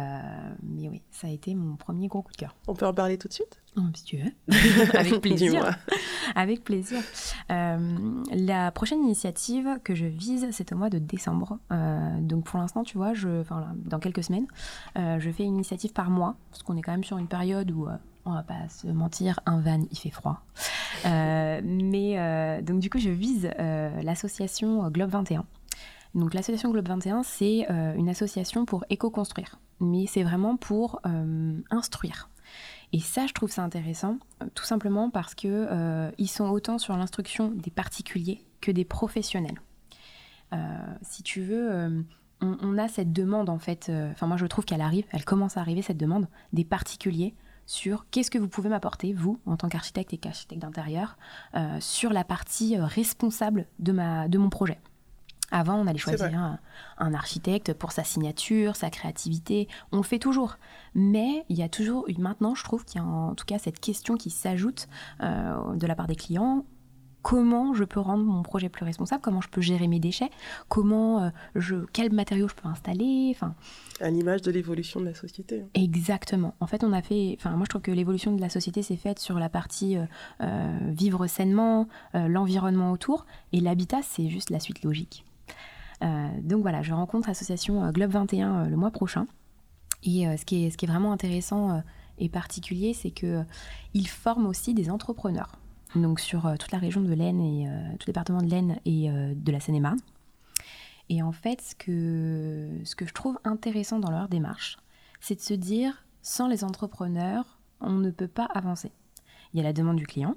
mais 0.62 0.88
oui, 0.88 1.02
ça 1.10 1.26
a 1.26 1.30
été 1.30 1.54
mon 1.54 1.76
premier 1.76 2.08
gros 2.08 2.22
coup 2.22 2.32
de 2.32 2.36
cœur. 2.36 2.54
On 2.66 2.74
peut 2.74 2.86
en 2.86 2.94
parler 2.94 3.18
tout 3.18 3.28
de 3.28 3.32
suite? 3.32 3.60
Oh, 3.76 3.82
Si 3.94 4.04
tu 4.04 4.16
veux, 4.16 4.32
avec 4.98 5.20
plaisir. 5.20 5.78
avec 6.34 6.64
plaisir. 6.64 7.00
la 7.48 8.70
prochaine 8.72 9.00
initiative 9.00 9.78
que 9.84 9.94
je 9.94 10.06
vise, 10.06 10.46
c'est 10.52 10.72
au 10.72 10.76
mois 10.76 10.90
de 10.90 10.98
décembre. 10.98 11.58
Euh, 11.72 12.20
donc 12.20 12.44
pour 12.44 12.58
l'instant, 12.58 12.82
tu 12.82 12.96
vois, 12.96 13.14
je, 13.14 13.42
dans 13.74 13.98
quelques 13.98 14.24
semaines, 14.24 14.46
euh, 14.96 15.18
je 15.20 15.30
fais 15.30 15.44
une 15.44 15.54
initiative 15.54 15.92
par 15.92 16.10
mois, 16.10 16.36
parce 16.50 16.62
qu'on 16.62 16.76
est 16.76 16.82
quand 16.82 16.92
même 16.92 17.04
sur 17.04 17.18
une 17.18 17.28
période 17.28 17.70
où, 17.70 17.86
euh, 17.86 17.96
on 18.24 18.32
va 18.32 18.42
pas 18.42 18.68
se 18.68 18.86
mentir, 18.88 19.40
un 19.46 19.60
van, 19.60 19.80
il 19.90 19.96
fait 19.98 20.10
froid. 20.10 20.42
mais 21.04 22.62
donc 22.62 22.80
du 22.80 22.90
coup, 22.90 22.98
je 22.98 23.10
vise 23.10 23.50
l'association 23.58 24.88
Globe 24.90 25.10
21. 25.10 25.44
Donc 26.14 26.34
l'association 26.34 26.70
Globe 26.70 26.88
21, 26.88 27.22
c'est 27.22 27.66
une 27.68 28.08
association 28.08 28.64
pour 28.64 28.84
éco-construire, 28.90 29.60
mais 29.80 30.06
c'est 30.06 30.22
vraiment 30.22 30.56
pour 30.56 31.00
instruire. 31.70 32.28
Et 32.92 33.00
ça, 33.00 33.26
je 33.26 33.32
trouve 33.32 33.50
ça 33.50 33.62
intéressant, 33.62 34.18
euh, 34.42 34.46
tout 34.54 34.64
simplement 34.64 35.10
parce 35.10 35.34
que 35.34 35.48
euh, 35.48 36.10
ils 36.18 36.28
sont 36.28 36.48
autant 36.48 36.78
sur 36.78 36.96
l'instruction 36.96 37.50
des 37.50 37.70
particuliers 37.70 38.44
que 38.60 38.70
des 38.70 38.84
professionnels. 38.84 39.60
Euh, 40.54 40.56
si 41.02 41.22
tu 41.22 41.42
veux, 41.42 42.04
on, 42.40 42.78
a 42.78 42.88
cette 42.88 43.12
demande 43.12 43.50
en 43.50 43.58
fait. 43.58 43.92
Enfin, 44.12 44.26
moi, 44.26 44.38
je 44.38 44.46
trouve 44.46 44.64
qu'elle 44.64 44.80
arrive, 44.80 45.04
elle 45.10 45.24
commence 45.24 45.58
à 45.58 45.60
arriver 45.60 45.82
cette 45.82 45.98
demande 45.98 46.26
des 46.54 46.64
particuliers 46.64 47.34
sur 47.66 48.06
qu'est-ce 48.10 48.30
que 48.30 48.38
vous 48.38 48.48
pouvez 48.48 48.70
m'apporter, 48.70 49.12
vous, 49.12 49.38
en 49.44 49.58
tant 49.58 49.68
qu'architecte 49.68 50.14
et 50.14 50.16
qu'architecte 50.16 50.62
d'intérieur, 50.62 51.18
sur 51.80 52.14
la 52.14 52.24
partie 52.24 52.78
responsable 52.78 53.66
de, 53.78 53.92
ma, 53.92 54.26
de 54.28 54.38
mon 54.38 54.48
projet. 54.48 54.78
Avant, 55.50 55.76
on 55.76 55.86
allait 55.86 55.98
choisir 55.98 56.58
un, 56.98 57.14
architecte 57.14 57.72
pour 57.72 57.92
sa 57.92 58.04
signature, 58.04 58.76
sa 58.76 58.90
créativité. 58.90 59.68
On 59.92 59.96
le 59.98 60.02
fait 60.02 60.18
toujours. 60.18 60.58
Mais 60.94 61.44
il 61.48 61.56
y 61.56 61.62
a 61.62 61.68
toujours, 61.68 62.06
maintenant, 62.18 62.54
je 62.54 62.64
trouve 62.64 62.84
qu'il 62.84 63.00
y 63.00 63.04
a 63.04 63.06
en 63.06 63.34
tout 63.34 63.46
cas 63.46 63.58
cette 63.58 63.80
question 63.80 64.16
qui 64.16 64.30
s'ajoute 64.30 64.88
euh, 65.22 65.74
de 65.74 65.86
la 65.86 65.94
part 65.94 66.06
des 66.06 66.16
clients. 66.16 66.64
Comment 67.22 67.74
je 67.74 67.84
peux 67.84 67.98
rendre 67.98 68.24
mon 68.24 68.42
projet 68.42 68.68
plus 68.68 68.84
responsable? 68.84 69.20
Comment 69.22 69.40
je 69.40 69.48
peux 69.48 69.60
gérer 69.60 69.88
mes 69.88 69.98
déchets? 69.98 70.30
Comment 70.68 71.22
euh, 71.22 71.30
je, 71.56 71.76
quels 71.92 72.12
matériaux 72.12 72.48
je 72.48 72.54
peux 72.54 72.68
installer? 72.68 73.32
Enfin, 73.34 73.54
à 74.00 74.10
l'image 74.10 74.42
de 74.42 74.50
l'évolution 74.50 75.00
de 75.00 75.06
la 75.06 75.14
société. 75.14 75.62
Hein. 75.62 75.68
Exactement. 75.74 76.54
En 76.60 76.66
fait, 76.66 76.84
on 76.84 76.92
a 76.92 77.02
fait. 77.02 77.36
Enfin, 77.38 77.50
moi, 77.50 77.64
je 77.64 77.70
trouve 77.70 77.82
que 77.82 77.90
l'évolution 77.90 78.34
de 78.34 78.40
la 78.40 78.48
société 78.48 78.82
s'est 78.82 78.96
faite 78.96 79.18
sur 79.18 79.38
la 79.38 79.48
partie 79.48 79.98
euh, 80.40 80.78
vivre 80.88 81.26
sainement, 81.26 81.88
l'environnement 82.14 82.92
autour, 82.92 83.26
et 83.52 83.60
l'habitat, 83.60 84.00
c'est 84.02 84.28
juste 84.28 84.50
la 84.50 84.60
suite 84.60 84.82
logique. 84.82 85.24
Euh, 86.02 86.28
donc 86.42 86.62
voilà, 86.62 86.82
je 86.82 86.92
rencontre 86.92 87.28
l'association 87.28 87.84
euh, 87.84 87.90
Globe 87.90 88.10
21 88.10 88.54
euh, 88.54 88.68
le 88.68 88.76
mois 88.76 88.90
prochain. 88.90 89.26
Et 90.04 90.24
ce, 90.36 90.44
qui 90.44 90.64
est, 90.64 90.86
vraiment 90.86 91.10
intéressant 91.10 91.82
et 92.18 92.28
particulier, 92.28 92.94
c'est 92.94 93.10
qu'ils 93.10 94.08
forment 94.08 94.46
aussi 94.46 94.72
des 94.72 94.90
entrepreneurs. 94.90 95.58
Donc 95.96 96.20
sur 96.20 96.54
toute 96.56 96.70
la 96.70 96.78
région 96.78 97.00
de 97.00 97.12
l'Aisne 97.12 97.40
et 97.40 97.66
tout 97.98 98.04
le 98.06 98.12
département 98.12 98.40
de 98.40 98.46
l'Aisne 98.46 98.76
et 98.84 99.10
de 99.10 99.50
la 99.50 99.58
Seine-et-Marne. 99.58 99.98
Et 101.08 101.20
en 101.20 101.32
fait, 101.32 101.60
ce 101.60 101.74
que, 101.74 102.78
ce 102.84 102.94
que 102.94 103.06
je 103.06 103.12
trouve 103.12 103.40
intéressant 103.42 103.98
dans 103.98 104.12
leur 104.12 104.28
démarche, 104.28 104.78
c'est 105.18 105.34
de 105.34 105.40
se 105.40 105.54
dire, 105.54 106.04
sans 106.22 106.46
les 106.46 106.62
entrepreneurs, 106.62 107.58
on 107.80 107.94
ne 107.94 108.12
peut 108.12 108.28
pas 108.28 108.48
avancer. 108.54 108.92
Il 109.52 109.56
y 109.56 109.60
a 109.60 109.64
la 109.64 109.72
demande 109.72 109.96
du 109.96 110.06
client, 110.06 110.36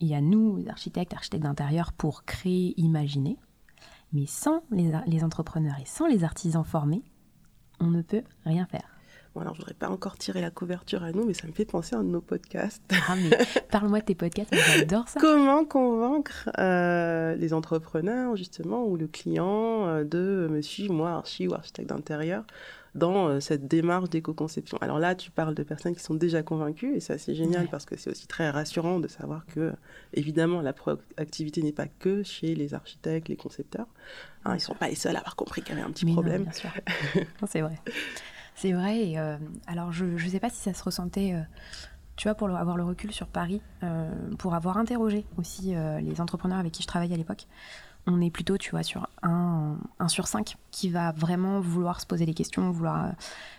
il 0.00 0.08
y 0.08 0.16
a 0.16 0.20
nous, 0.20 0.64
architectes, 0.68 1.14
architectes 1.14 1.44
d'intérieur, 1.44 1.92
pour 1.92 2.24
créer, 2.24 2.74
imaginer. 2.76 3.36
Mais 4.12 4.26
sans 4.26 4.62
les, 4.70 5.24
entrepreneurs 5.24 5.76
et 5.80 5.86
sans 5.86 6.06
les 6.06 6.24
artisans 6.24 6.64
formés, 6.64 7.02
on 7.78 7.86
ne 7.86 8.02
peut 8.02 8.22
rien 8.44 8.66
faire. 8.66 8.88
Bon, 9.34 9.42
alors 9.42 9.54
je 9.54 9.60
voudrais 9.60 9.74
pas 9.74 9.88
encore 9.88 10.18
tirer 10.18 10.40
la 10.40 10.50
couverture 10.50 11.04
à 11.04 11.12
nous, 11.12 11.24
mais 11.24 11.34
ça 11.34 11.46
me 11.46 11.52
fait 11.52 11.64
penser 11.64 11.94
à 11.94 12.00
un 12.00 12.02
de 12.02 12.08
nos 12.08 12.20
podcasts. 12.20 12.82
Ah, 13.08 13.14
mais 13.14 13.30
parle-moi 13.70 14.00
de 14.00 14.06
tes 14.06 14.16
podcasts, 14.16 14.52
j'adore 14.52 15.08
ça. 15.08 15.20
Comment 15.20 15.64
convaincre 15.64 16.50
euh, 16.58 17.36
les 17.36 17.54
entrepreneurs, 17.54 18.34
justement, 18.34 18.84
ou 18.84 18.96
le 18.96 19.06
client 19.06 19.86
euh, 19.86 20.02
de 20.02 20.48
me 20.50 20.60
suivre, 20.60 20.92
moi, 20.92 21.12
archi 21.12 21.46
ou 21.46 21.54
architecte 21.54 21.90
d'intérieur, 21.90 22.44
dans 22.94 23.28
euh, 23.28 23.40
cette 23.40 23.68
démarche 23.68 24.10
d'éco-conception. 24.10 24.78
Alors 24.80 24.98
là, 24.98 25.14
tu 25.14 25.30
parles 25.30 25.54
de 25.54 25.62
personnes 25.62 25.94
qui 25.94 26.02
sont 26.02 26.14
déjà 26.14 26.42
convaincues, 26.42 26.94
et 26.96 27.00
ça 27.00 27.18
c'est 27.18 27.34
génial 27.34 27.68
parce 27.68 27.84
que 27.84 27.96
c'est 27.96 28.10
aussi 28.10 28.26
très 28.26 28.50
rassurant 28.50 28.98
de 29.00 29.08
savoir 29.08 29.46
que, 29.46 29.72
évidemment, 30.14 30.60
la 30.60 30.72
proactivité 30.72 31.62
n'est 31.62 31.72
pas 31.72 31.86
que 31.86 32.22
chez 32.22 32.54
les 32.54 32.74
architectes, 32.74 33.28
les 33.28 33.36
concepteurs. 33.36 33.86
Hein, 34.44 34.52
ils 34.52 34.54
ne 34.54 34.60
sont 34.60 34.74
pas 34.74 34.88
les 34.88 34.94
seuls 34.94 35.16
à 35.16 35.20
avoir 35.20 35.36
compris 35.36 35.62
qu'il 35.62 35.76
y 35.76 35.78
avait 35.78 35.86
un 35.86 35.92
petit 35.92 36.06
problème. 36.06 36.44
bien 36.44 36.52
sûr. 36.52 36.70
c'est 37.46 37.60
vrai. 37.60 37.78
C'est 38.54 38.72
vrai. 38.72 38.98
Et, 39.00 39.18
euh, 39.18 39.36
alors, 39.66 39.92
je 39.92 40.04
ne 40.04 40.28
sais 40.28 40.40
pas 40.40 40.50
si 40.50 40.60
ça 40.60 40.74
se 40.74 40.82
ressentait. 40.82 41.34
Euh, 41.34 41.42
tu 42.16 42.28
vois, 42.28 42.34
pour 42.34 42.50
avoir 42.50 42.76
le 42.76 42.84
recul 42.84 43.12
sur 43.12 43.28
Paris, 43.28 43.62
pour 44.38 44.54
avoir 44.54 44.76
interrogé 44.76 45.24
aussi 45.38 45.72
les 46.02 46.20
entrepreneurs 46.20 46.58
avec 46.58 46.70
qui 46.70 46.82
je 46.82 46.86
travaillais 46.86 47.14
à 47.14 47.16
l'époque, 47.16 47.46
on 48.10 48.20
est 48.20 48.30
plutôt, 48.30 48.58
tu 48.58 48.70
vois, 48.70 48.82
sur 48.82 49.08
un, 49.22 49.78
sur 50.08 50.26
cinq 50.26 50.56
qui 50.70 50.88
va 50.88 51.12
vraiment 51.12 51.60
vouloir 51.60 52.00
se 52.00 52.06
poser 52.06 52.26
des 52.26 52.34
questions, 52.34 52.70
vouloir. 52.70 53.06
Euh, 53.06 53.10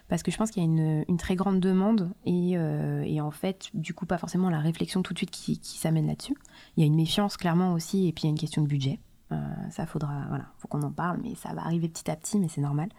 parce 0.08 0.24
que 0.24 0.32
je 0.32 0.38
pense 0.38 0.52
qu'il 0.52 0.62
y 0.62 0.66
a 0.66 1.04
une, 1.08 1.18
très 1.18 1.36
grande 1.36 1.60
demande 1.60 2.12
euh, 2.28 3.02
et, 3.04 3.22
en 3.22 3.32
fait, 3.32 3.70
du 3.74 3.94
coup, 3.94 4.06
pas 4.06 4.18
forcément 4.18 4.50
la 4.50 4.60
réflexion 4.60 5.02
tout 5.02 5.14
de 5.14 5.20
suite 5.20 5.32
qui, 5.32 5.60
s'amène 5.64 6.08
là-dessus. 6.08 6.36
Il 6.76 6.82
y 6.82 6.84
a 6.84 6.88
une 6.88 6.96
méfiance 6.96 7.38
clairement 7.38 7.74
aussi 7.74 8.08
et 8.08 8.12
puis 8.12 8.24
il 8.24 8.26
y 8.26 8.30
a 8.30 8.32
une 8.32 8.40
question 8.40 8.62
de 8.62 8.68
budget. 8.68 9.00
Euh, 9.32 9.38
ça 9.70 9.86
faudra, 9.86 10.26
voilà, 10.28 10.46
faut 10.58 10.68
qu'on 10.68 10.82
en 10.82 10.92
parle, 10.92 11.20
mais 11.24 11.36
ça 11.36 11.54
va 11.54 11.62
arriver 11.62 11.88
petit 11.88 12.12
à 12.12 12.16
petit, 12.18 12.38
mais 12.40 12.50
c'est 12.50 12.62
normal. 12.62 12.90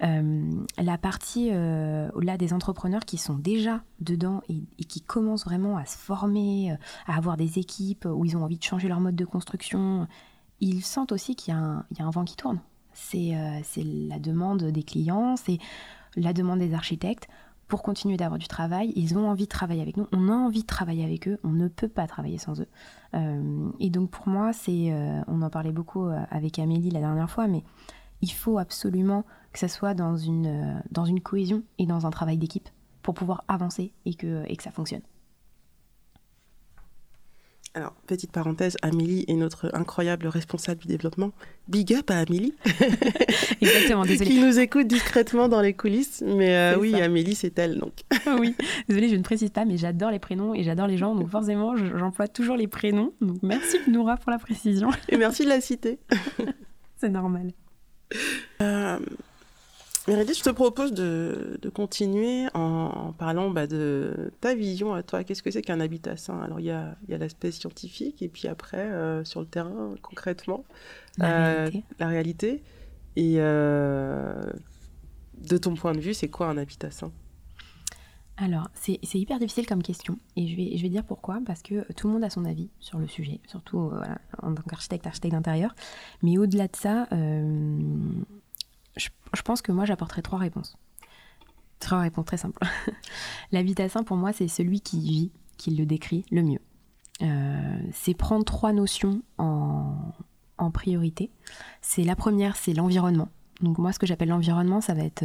la 0.00 0.98
partie 0.98 1.50
au-delà 1.50 2.38
des 2.38 2.54
entrepreneurs 2.54 3.04
qui 3.04 3.18
sont 3.18 3.34
déjà 3.34 3.82
dedans 4.00 4.40
et, 4.48 4.62
et, 4.78 4.84
qui 4.84 5.02
commencent 5.02 5.44
vraiment 5.44 5.76
à 5.76 5.84
se 5.84 5.98
former, 5.98 6.74
à 7.06 7.16
avoir 7.16 7.36
des 7.36 7.58
équipes 7.58 8.06
où 8.10 8.24
ils 8.24 8.36
ont 8.36 8.44
envie 8.44 8.58
de 8.58 8.64
changer 8.64 8.88
leur 8.88 9.00
mode 9.00 9.16
de 9.16 9.26
construction, 9.26 10.08
ils 10.60 10.82
sentent 10.82 11.12
aussi 11.12 11.36
qu'il 11.36 11.54
y, 11.54 11.56
a 11.56 11.84
un 12.06 12.10
vent 12.10 12.24
qui 12.24 12.36
tourne. 12.36 12.60
Euh, 13.14 13.60
c'est 13.62 13.84
la 13.84 14.18
demande 14.18 14.64
des 14.64 14.82
clients, 14.82 15.36
c'est 15.36 15.58
la 16.16 16.32
demande 16.32 16.58
des 16.58 16.74
architectes. 16.74 17.28
Pour 17.66 17.82
continuer 17.82 18.16
d'avoir 18.16 18.38
du 18.38 18.48
travail, 18.48 18.94
ils 18.96 19.18
ont 19.18 19.28
envie 19.28 19.44
de 19.44 19.50
travailler 19.50 19.82
avec 19.82 19.98
nous, 19.98 20.06
on 20.12 20.30
a 20.30 20.32
envie 20.32 20.62
de 20.62 20.66
travailler 20.66 21.04
avec 21.04 21.28
eux, 21.28 21.38
on 21.44 21.50
ne 21.50 21.68
peut 21.68 21.88
pas 21.88 22.06
travailler 22.06 22.38
sans 22.38 22.62
eux. 22.62 22.68
Euh, 23.12 23.70
et 23.78 23.90
donc 23.90 24.10
pour 24.10 24.26
moi, 24.26 24.54
c'est, 24.54 24.90
euh, 24.90 25.20
on 25.26 25.42
en 25.42 25.50
parlait 25.50 25.72
beaucoup 25.72 26.08
avec 26.30 26.58
Amélie 26.58 26.90
la 26.90 27.00
dernière 27.00 27.30
fois, 27.30 27.46
mais 27.46 27.62
il 28.22 28.32
faut 28.32 28.56
absolument 28.56 29.26
que 29.52 29.58
ça 29.58 29.68
soit 29.68 29.92
dans 29.92 30.16
une, 30.16 30.82
cohésion 31.22 31.62
et 31.76 31.84
dans 31.84 32.06
un 32.06 32.10
travail 32.10 32.38
d'équipe 32.38 32.68
pour 33.02 33.12
pouvoir 33.12 33.44
avancer 33.48 33.92
et 34.06 34.14
que 34.14 34.44
ça 34.60 34.70
fonctionne. 34.70 35.02
Alors, 37.74 37.92
petite 38.06 38.32
parenthèse, 38.32 38.76
Amélie 38.82 39.24
est 39.28 39.34
notre 39.34 39.70
incroyable 39.74 40.26
responsable 40.26 40.80
du 40.80 40.88
développement. 40.88 41.32
Big 41.68 41.92
up 41.92 42.10
à 42.10 42.18
Amélie. 42.18 42.54
Exactement, 43.60 44.04
désolée. 44.04 44.30
Qui 44.30 44.40
nous 44.40 44.58
écoute 44.58 44.86
discrètement 44.86 45.48
dans 45.48 45.60
les 45.60 45.74
coulisses. 45.74 46.22
Mais 46.26 46.56
euh, 46.56 46.78
oui, 46.78 46.94
Amélie, 47.00 47.34
c'est 47.34 47.58
elle, 47.58 47.78
donc. 47.78 47.92
oui, 48.38 48.54
désolée, 48.88 49.08
je 49.08 49.16
ne 49.16 49.22
précise 49.22 49.50
pas, 49.50 49.64
mais 49.64 49.76
j'adore 49.76 50.10
les 50.10 50.18
prénoms 50.18 50.54
et 50.54 50.62
j'adore 50.62 50.86
les 50.86 50.96
gens. 50.96 51.14
Donc 51.14 51.28
forcément, 51.28 51.76
j'emploie 51.76 52.26
toujours 52.26 52.56
les 52.56 52.68
prénoms. 52.68 53.12
Donc 53.20 53.38
merci 53.42 53.78
Noura 53.86 54.16
pour 54.16 54.30
la 54.30 54.38
précision. 54.38 54.90
Et 55.08 55.16
merci 55.16 55.44
de 55.44 55.50
la 55.50 55.60
citer. 55.60 55.98
c'est 56.96 57.10
normal. 57.10 57.52
Euh, 58.62 58.98
Meredith, 60.08 60.38
je 60.38 60.42
te 60.42 60.50
propose 60.50 60.94
de, 60.94 61.60
continuer 61.74 62.46
en, 62.54 63.12
parlant 63.18 63.50
bah, 63.50 63.66
de 63.66 64.32
ta 64.40 64.54
vision 64.54 64.94
à 64.94 65.02
toi. 65.02 65.22
Qu'est-ce 65.22 65.42
que 65.42 65.50
c'est 65.50 65.60
qu'un 65.60 65.80
habitat 65.80 66.16
sain? 66.16 66.40
Alors, 66.40 66.60
il 66.60 66.66
y 66.66 66.70
a, 66.70 66.96
l'aspect 67.08 67.52
scientifique 67.52 68.22
et 68.22 68.28
puis 68.28 68.48
après, 68.48 68.78
euh, 68.78 69.22
sur 69.24 69.40
le 69.40 69.46
terrain, 69.46 69.94
concrètement, 70.00 70.64
la, 71.18 71.68
réalité. 72.00 72.62
Et 73.16 73.36
de 73.36 74.54
ton 75.60 75.74
point 75.74 75.92
de 75.92 76.00
vue, 76.00 76.14
c'est 76.14 76.28
quoi 76.28 76.48
un 76.48 76.56
habitat 76.56 76.90
sain? 76.90 77.12
Alors, 78.40 78.70
c'est 78.72 79.00
hyper 79.14 79.40
difficile 79.40 79.66
comme 79.66 79.82
question. 79.82 80.18
Et 80.36 80.46
je 80.46 80.56
vais, 80.56 80.76
je 80.76 80.82
vais 80.82 80.88
dire 80.88 81.04
pourquoi. 81.04 81.40
Parce 81.44 81.60
que 81.60 81.92
tout 81.92 82.06
le 82.06 82.14
monde 82.14 82.24
a 82.24 82.30
son 82.30 82.44
avis 82.44 82.70
sur 82.78 82.98
le 82.98 83.08
sujet, 83.08 83.40
surtout 83.46 83.80
euh, 83.80 84.00
en 84.42 84.54
tant 84.54 84.62
qu'architecte, 84.62 85.06
architecte 85.06 85.34
d'intérieur. 85.34 85.74
Mais 86.22 86.38
au-delà 86.38 86.68
de 86.68 86.76
ça, 86.76 87.08
euh, 87.12 88.00
je, 89.34 89.42
pense 89.42 89.62
que 89.62 89.72
moi, 89.72 89.84
j'apporterai 89.84 90.22
trois 90.22 90.38
réponses. 90.38 90.76
Trois 91.80 92.00
réponses 92.00 92.26
très 92.26 92.36
simples. 92.36 92.60
L'habitat 93.52 93.88
sain, 93.88 94.02
pour 94.02 94.16
moi, 94.16 94.32
c'est 94.32 94.48
celui 94.48 94.80
qui 94.80 95.00
vit, 95.00 95.32
qui 95.56 95.74
le 95.74 95.86
décrit 95.86 96.24
le 96.30 96.42
mieux. 96.42 96.60
Euh, 97.22 97.78
c'est 97.92 98.14
prendre 98.14 98.44
trois 98.44 98.72
notions 98.72 99.22
en, 99.38 100.12
priorité. 100.72 101.30
C'est 101.80 102.04
la 102.04 102.14
première, 102.14 102.56
c'est 102.56 102.74
l'environnement. 102.74 103.28
Donc 103.62 103.78
moi, 103.78 103.92
ce 103.92 103.98
que 103.98 104.06
j'appelle 104.06 104.28
l'environnement, 104.28 104.80
ça 104.80 104.92
va 104.92 105.02
être 105.02 105.24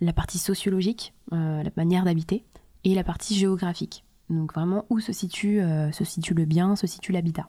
la 0.00 0.12
partie 0.12 0.38
sociologique, 0.38 1.14
euh, 1.32 1.62
la 1.62 1.70
manière 1.76 2.04
d'habiter, 2.04 2.44
et 2.84 2.94
la 2.94 3.04
partie 3.04 3.34
géographique. 3.34 4.04
Donc 4.30 4.54
vraiment 4.54 4.84
où 4.90 5.00
se 5.00 5.12
situe, 5.12 5.60
euh, 5.60 5.90
se 5.92 6.04
situe 6.04 6.34
le 6.34 6.44
bien, 6.44 6.76
se 6.76 6.86
situe 6.86 7.12
l'habitat. 7.12 7.48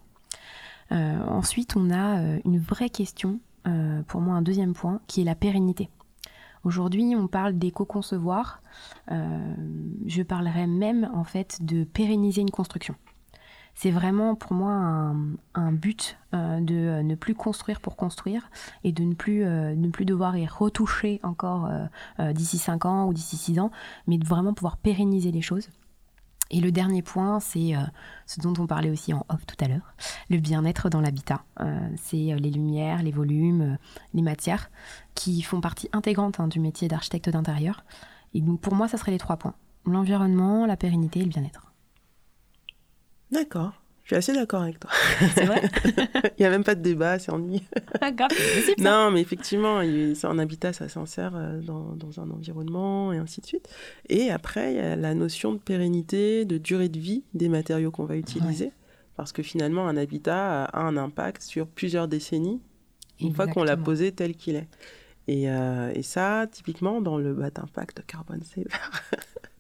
Euh, 0.92 1.24
ensuite, 1.28 1.76
on 1.76 1.92
a 1.92 2.40
une 2.46 2.58
vraie 2.58 2.90
question, 2.90 3.40
pour 4.08 4.22
moi 4.22 4.36
un 4.36 4.42
deuxième 4.42 4.74
point, 4.74 5.02
qui 5.08 5.22
est 5.22 5.26
la 5.26 5.36
pérennité. 5.36 5.90
Aujourd'hui, 6.64 7.16
on 7.16 7.28
parle 7.28 7.58
d'éco-concevoir. 7.58 8.62
je 9.10 10.24
parlerai 10.24 10.68
même 10.68 11.10
en 11.14 11.24
fait 11.24 11.64
de 11.64 11.84
pérenniser 11.84 12.42
une 12.42 12.52
construction 12.52 12.96
c'est 13.80 13.92
vraiment 13.92 14.36
pour 14.36 14.52
moi 14.52 15.16
un, 15.54 15.72
but 15.72 16.18
euh, 16.34 16.60
de 16.60 16.76
euh, 16.76 17.02
ne 17.02 17.16
plus 17.16 17.34
construire 17.34 17.80
pour 17.80 17.96
construire 17.96 18.50
et 18.84 18.92
de 18.92 19.04
ne 19.04 19.14
plus, 19.14 19.46
euh, 19.46 19.74
ne 19.74 19.88
plus 19.88 20.04
devoir 20.04 20.36
y 20.38 20.46
retoucher 20.46 21.22
encore 21.24 21.70
d'ici 22.34 22.58
5 22.58 22.86
ans 22.86 23.08
ou 23.08 23.14
d'ici 23.14 23.38
6 23.38 23.60
ans, 23.62 23.72
mais 24.06 24.18
de 24.18 24.26
vraiment 24.26 24.54
pouvoir 24.54 24.76
pérenniser 24.76 25.32
les 25.32 25.42
choses. 25.42 25.70
Et 26.52 26.62
le 26.62 26.72
dernier 26.72 27.02
point, 27.02 27.40
c'est 27.40 27.74
ce 28.26 28.42
dont 28.42 28.54
on 28.58 28.66
parlait 28.66 28.90
aussi 28.90 29.14
en 29.14 29.26
off 29.30 29.46
tout 29.46 29.56
à 29.64 29.68
l'heure, 29.68 29.94
le 30.30 30.38
bien-être 30.38 30.90
dans 30.90 31.00
l'habitat. 31.00 31.44
c'est 31.96 32.36
les 32.40 32.50
lumières, 32.50 33.04
les 33.04 33.12
volumes, 33.12 33.78
les 34.16 34.22
matières 34.24 34.72
qui 35.14 35.44
font 35.44 35.62
partie 35.62 35.90
intégrante 35.94 36.40
hein, 36.40 36.48
du 36.48 36.60
métier 36.60 36.88
d'architecte 36.88 37.30
d'intérieur. 37.30 37.84
Et 38.34 38.42
donc 38.42 38.62
pour 38.62 38.74
moi, 38.74 38.88
ça 38.88 38.98
serait 38.98 39.12
les 39.12 39.20
trois 39.20 39.38
points. 39.38 39.54
L'environnement, 39.86 40.66
la 40.66 40.76
pérennité 40.76 41.20
et 41.20 41.24
le 41.24 41.30
bien-être. 41.30 41.72
D'accord. 43.32 43.74
Je 44.10 44.16
suis 44.16 44.32
assez 44.32 44.34
d'accord 44.34 44.64
avec 44.64 44.80
toi. 44.80 44.90
C'est 45.36 45.46
vrai 45.46 45.62
Il 45.86 46.42
n'y 46.42 46.46
a 46.48 46.50
même 46.50 46.64
pas 46.64 46.74
de 46.74 46.82
débat, 46.82 47.20
c'est 47.20 47.32
ennuyeux. 47.32 47.62
Ah, 48.02 48.12
grave, 48.12 48.32
c'est 48.66 48.80
Non, 48.80 49.12
mais 49.12 49.22
effectivement, 49.22 49.82
c'est 50.16 50.26
un 50.26 50.40
habitat, 50.40 50.74
ça 50.74 50.90
s'insère 50.90 51.34
euh, 51.36 51.62
dans, 51.62 51.94
dans, 51.94 52.20
un 52.20 52.32
environnement 52.32 53.14
et 53.14 53.18
ainsi 53.18 53.40
de 53.40 53.46
suite. 53.46 53.70
Et 54.08 54.32
après, 54.32 54.74
il 54.74 54.78
y 54.78 54.80
a 54.80 54.96
la 54.96 55.14
notion 55.14 55.54
de 55.54 55.60
pérennité, 55.60 56.44
de 56.46 56.58
durée 56.58 56.90
de 56.90 56.98
vie 56.98 57.24
des 57.36 57.50
matériaux 57.50 57.92
qu'on 57.92 58.06
va 58.06 58.16
utiliser. 58.16 58.72
Parce 59.16 59.32
que 59.32 59.44
finalement, 59.44 59.88
un 59.88 59.96
habitat 59.96 60.64
a 60.64 60.82
un 60.82 60.98
impact 60.98 61.44
sur 61.44 61.68
plusieurs 61.68 62.08
décennies, 62.08 62.60
une 63.20 63.36
fois 63.36 63.46
qu'on 63.46 63.64
l'a 63.64 63.78
posé 63.78 64.12
tel 64.12 64.34
qu'il 64.34 64.56
est. 64.56 64.68
Et, 65.28 65.52
euh, 65.52 65.92
et, 65.94 66.02
ça, 66.02 66.48
typiquement, 66.52 67.00
dans 67.00 67.20
le 67.20 67.36
bas 67.36 67.52
d'impact 67.52 68.04
carbone 68.08 68.42
saver, 68.42 68.66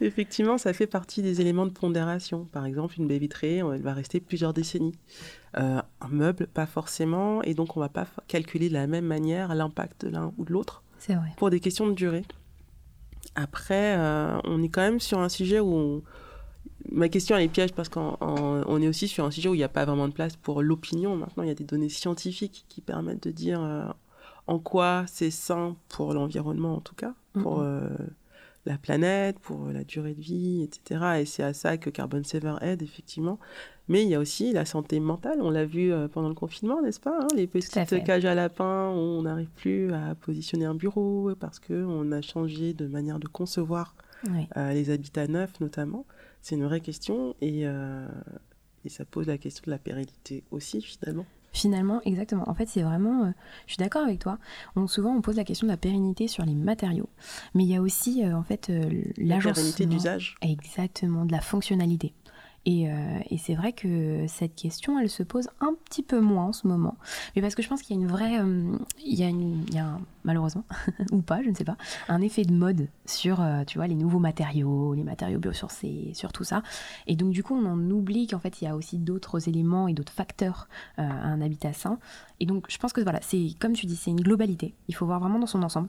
Effectivement, 0.00 0.58
ça 0.58 0.72
fait 0.72 0.86
partie 0.86 1.22
des 1.22 1.40
éléments 1.40 1.66
de 1.66 1.72
pondération. 1.72 2.46
Par 2.52 2.66
exemple, 2.66 2.94
une 2.98 3.06
baie 3.06 3.18
vitrée, 3.18 3.58
elle 3.58 3.82
va 3.82 3.94
rester 3.94 4.20
plusieurs 4.20 4.52
décennies. 4.52 4.94
Euh, 5.56 5.80
un 6.00 6.08
meuble, 6.08 6.46
pas 6.46 6.66
forcément. 6.66 7.42
Et 7.42 7.54
donc, 7.54 7.76
on 7.76 7.80
va 7.80 7.88
pas 7.88 8.06
calculer 8.28 8.68
de 8.68 8.74
la 8.74 8.86
même 8.86 9.06
manière 9.06 9.54
l'impact 9.54 10.04
de 10.04 10.10
l'un 10.10 10.32
ou 10.38 10.44
de 10.44 10.52
l'autre. 10.52 10.82
C'est 10.98 11.14
vrai. 11.14 11.28
Pour 11.36 11.50
des 11.50 11.60
questions 11.60 11.86
de 11.86 11.92
durée. 11.92 12.24
Après, 13.34 13.96
euh, 13.96 14.38
on 14.44 14.62
est 14.62 14.68
quand 14.68 14.82
même 14.82 15.00
sur 15.00 15.18
un 15.20 15.28
sujet 15.28 15.60
où... 15.60 16.02
Ma 16.92 17.08
question, 17.08 17.34
elle 17.36 17.44
est 17.44 17.48
piège 17.48 17.72
parce 17.72 17.88
qu'on 17.88 18.82
est 18.82 18.88
aussi 18.88 19.08
sur 19.08 19.24
un 19.24 19.30
sujet 19.30 19.48
où 19.48 19.54
il 19.54 19.58
n'y 19.58 19.64
a 19.64 19.70
pas 19.70 19.86
vraiment 19.86 20.06
de 20.06 20.12
place 20.12 20.36
pour 20.36 20.60
l'opinion. 20.60 21.16
Maintenant, 21.16 21.42
il 21.42 21.48
y 21.48 21.52
a 21.52 21.54
des 21.54 21.64
données 21.64 21.88
scientifiques 21.88 22.66
qui 22.68 22.82
permettent 22.82 23.22
de 23.22 23.30
dire 23.30 23.62
euh, 23.62 23.86
en 24.46 24.58
quoi 24.58 25.04
c'est 25.06 25.30
sain 25.30 25.76
pour 25.88 26.12
l'environnement, 26.12 26.74
en 26.74 26.80
tout 26.80 26.94
cas, 26.94 27.14
pour 27.32 27.64
la 28.66 28.78
planète, 28.78 29.38
pour 29.38 29.66
la 29.66 29.84
durée 29.84 30.14
de 30.14 30.20
vie, 30.20 30.62
etc. 30.62 31.20
Et 31.20 31.26
c'est 31.26 31.42
à 31.42 31.52
ça 31.52 31.76
que 31.76 31.90
Carbon 31.90 32.22
Saver 32.24 32.56
aide, 32.62 32.82
effectivement. 32.82 33.38
Mais 33.88 34.02
il 34.02 34.08
y 34.08 34.14
a 34.14 34.20
aussi 34.20 34.52
la 34.52 34.64
santé 34.64 34.98
mentale. 35.00 35.40
On 35.42 35.50
l'a 35.50 35.66
vu 35.66 35.92
euh, 35.92 36.08
pendant 36.08 36.28
le 36.28 36.34
confinement, 36.34 36.80
n'est-ce 36.80 37.00
pas 37.00 37.18
hein, 37.20 37.28
Les 37.36 37.46
petites 37.46 38.04
cages 38.04 38.24
à 38.24 38.34
lapins 38.34 38.90
où 38.90 38.98
on 38.98 39.22
n'arrive 39.22 39.50
plus 39.54 39.92
à 39.92 40.14
positionner 40.14 40.64
un 40.64 40.74
bureau 40.74 41.34
parce 41.38 41.58
qu'on 41.60 42.10
a 42.12 42.22
changé 42.22 42.72
de 42.72 42.86
manière 42.86 43.18
de 43.18 43.28
concevoir 43.28 43.94
euh, 44.56 44.72
les 44.72 44.90
habitats 44.90 45.26
neufs, 45.26 45.60
notamment. 45.60 46.06
C'est 46.40 46.54
une 46.54 46.64
vraie 46.64 46.80
question 46.80 47.34
et, 47.40 47.66
euh, 47.66 48.06
et 48.84 48.88
ça 48.88 49.04
pose 49.04 49.26
la 49.26 49.38
question 49.38 49.62
de 49.66 49.70
la 49.70 49.78
pérennité 49.78 50.44
aussi, 50.50 50.80
finalement. 50.80 51.26
Finalement, 51.54 52.00
exactement. 52.04 52.48
En 52.50 52.54
fait, 52.54 52.66
c'est 52.66 52.82
vraiment. 52.82 53.26
Euh, 53.26 53.30
je 53.66 53.74
suis 53.74 53.78
d'accord 53.78 54.02
avec 54.02 54.18
toi. 54.18 54.38
On, 54.74 54.88
souvent, 54.88 55.14
on 55.14 55.22
pose 55.22 55.36
la 55.36 55.44
question 55.44 55.68
de 55.68 55.72
la 55.72 55.76
pérennité 55.76 56.26
sur 56.26 56.44
les 56.44 56.54
matériaux, 56.54 57.08
mais 57.54 57.62
il 57.62 57.70
y 57.70 57.76
a 57.76 57.80
aussi, 57.80 58.24
euh, 58.24 58.36
en 58.36 58.42
fait, 58.42 58.70
euh, 58.70 59.02
la 59.16 59.38
pérennité 59.38 59.86
d'usage. 59.86 60.34
Exactement, 60.42 61.24
de 61.24 61.30
la 61.30 61.40
fonctionnalité. 61.40 62.12
Euh, 62.66 63.18
et, 63.30 63.38
c'est 63.38 63.54
vrai 63.54 63.72
que 63.72 64.24
cette 64.26 64.54
question, 64.54 64.98
elle 64.98 65.10
se 65.10 65.22
pose 65.22 65.48
un 65.60 65.74
petit 65.84 66.02
peu 66.02 66.20
moins 66.20 66.46
en 66.46 66.52
ce 66.52 66.66
moment. 66.66 66.96
Mais 67.36 67.42
parce 67.42 67.54
que 67.54 67.62
je 67.62 67.68
pense 67.68 67.82
qu'il 67.82 67.96
y 67.96 67.98
a 67.98 68.02
une 68.02 68.08
vraie. 68.08 68.40
Euh, 68.40 68.76
il, 69.04 69.14
y 69.14 69.78
a 69.78 69.84
a 69.84 69.98
malheureusement, 70.24 70.64
ou 71.12 71.20
pas, 71.20 71.42
je 71.42 71.50
ne 71.50 71.54
sais 71.54 71.64
pas, 71.64 71.76
un 72.08 72.22
effet 72.22 72.44
de 72.44 72.52
mode 72.52 72.88
sur, 73.04 73.42
euh, 73.42 73.64
tu 73.64 73.76
vois, 73.76 73.86
les 73.86 73.94
nouveaux 73.94 74.18
matériaux, 74.18 74.94
les 74.94 75.02
matériaux 75.02 75.38
biosourcés, 75.38 76.12
sur 76.14 76.32
tout 76.32 76.44
ça. 76.44 76.62
Et 77.06 77.16
donc, 77.16 77.32
du 77.32 77.42
coup, 77.42 77.54
on 77.54 77.66
en 77.66 77.90
oublie 77.90 78.26
qu'en 78.26 78.38
fait, 78.38 78.62
il 78.62 78.64
y 78.64 78.68
a 78.68 78.76
aussi 78.76 78.98
d'autres 78.98 79.48
éléments 79.48 79.86
et 79.86 79.92
d'autres 79.92 80.12
facteurs 80.12 80.68
à 80.96 81.02
un 81.02 81.42
habitat 81.42 81.74
sain. 81.74 81.98
Et 82.40 82.46
donc, 82.46 82.66
je 82.70 82.78
pense 82.78 82.94
que 82.94 83.02
voilà, 83.02 83.20
c'est 83.22 83.50
comme 83.60 83.74
tu 83.74 83.84
dis, 83.84 83.96
c'est 83.96 84.10
une 84.10 84.20
globalité. 84.22 84.74
Il 84.88 84.94
faut 84.94 85.04
voir 85.04 85.20
vraiment 85.20 85.38
dans 85.38 85.46
son 85.46 85.62
ensemble. 85.62 85.88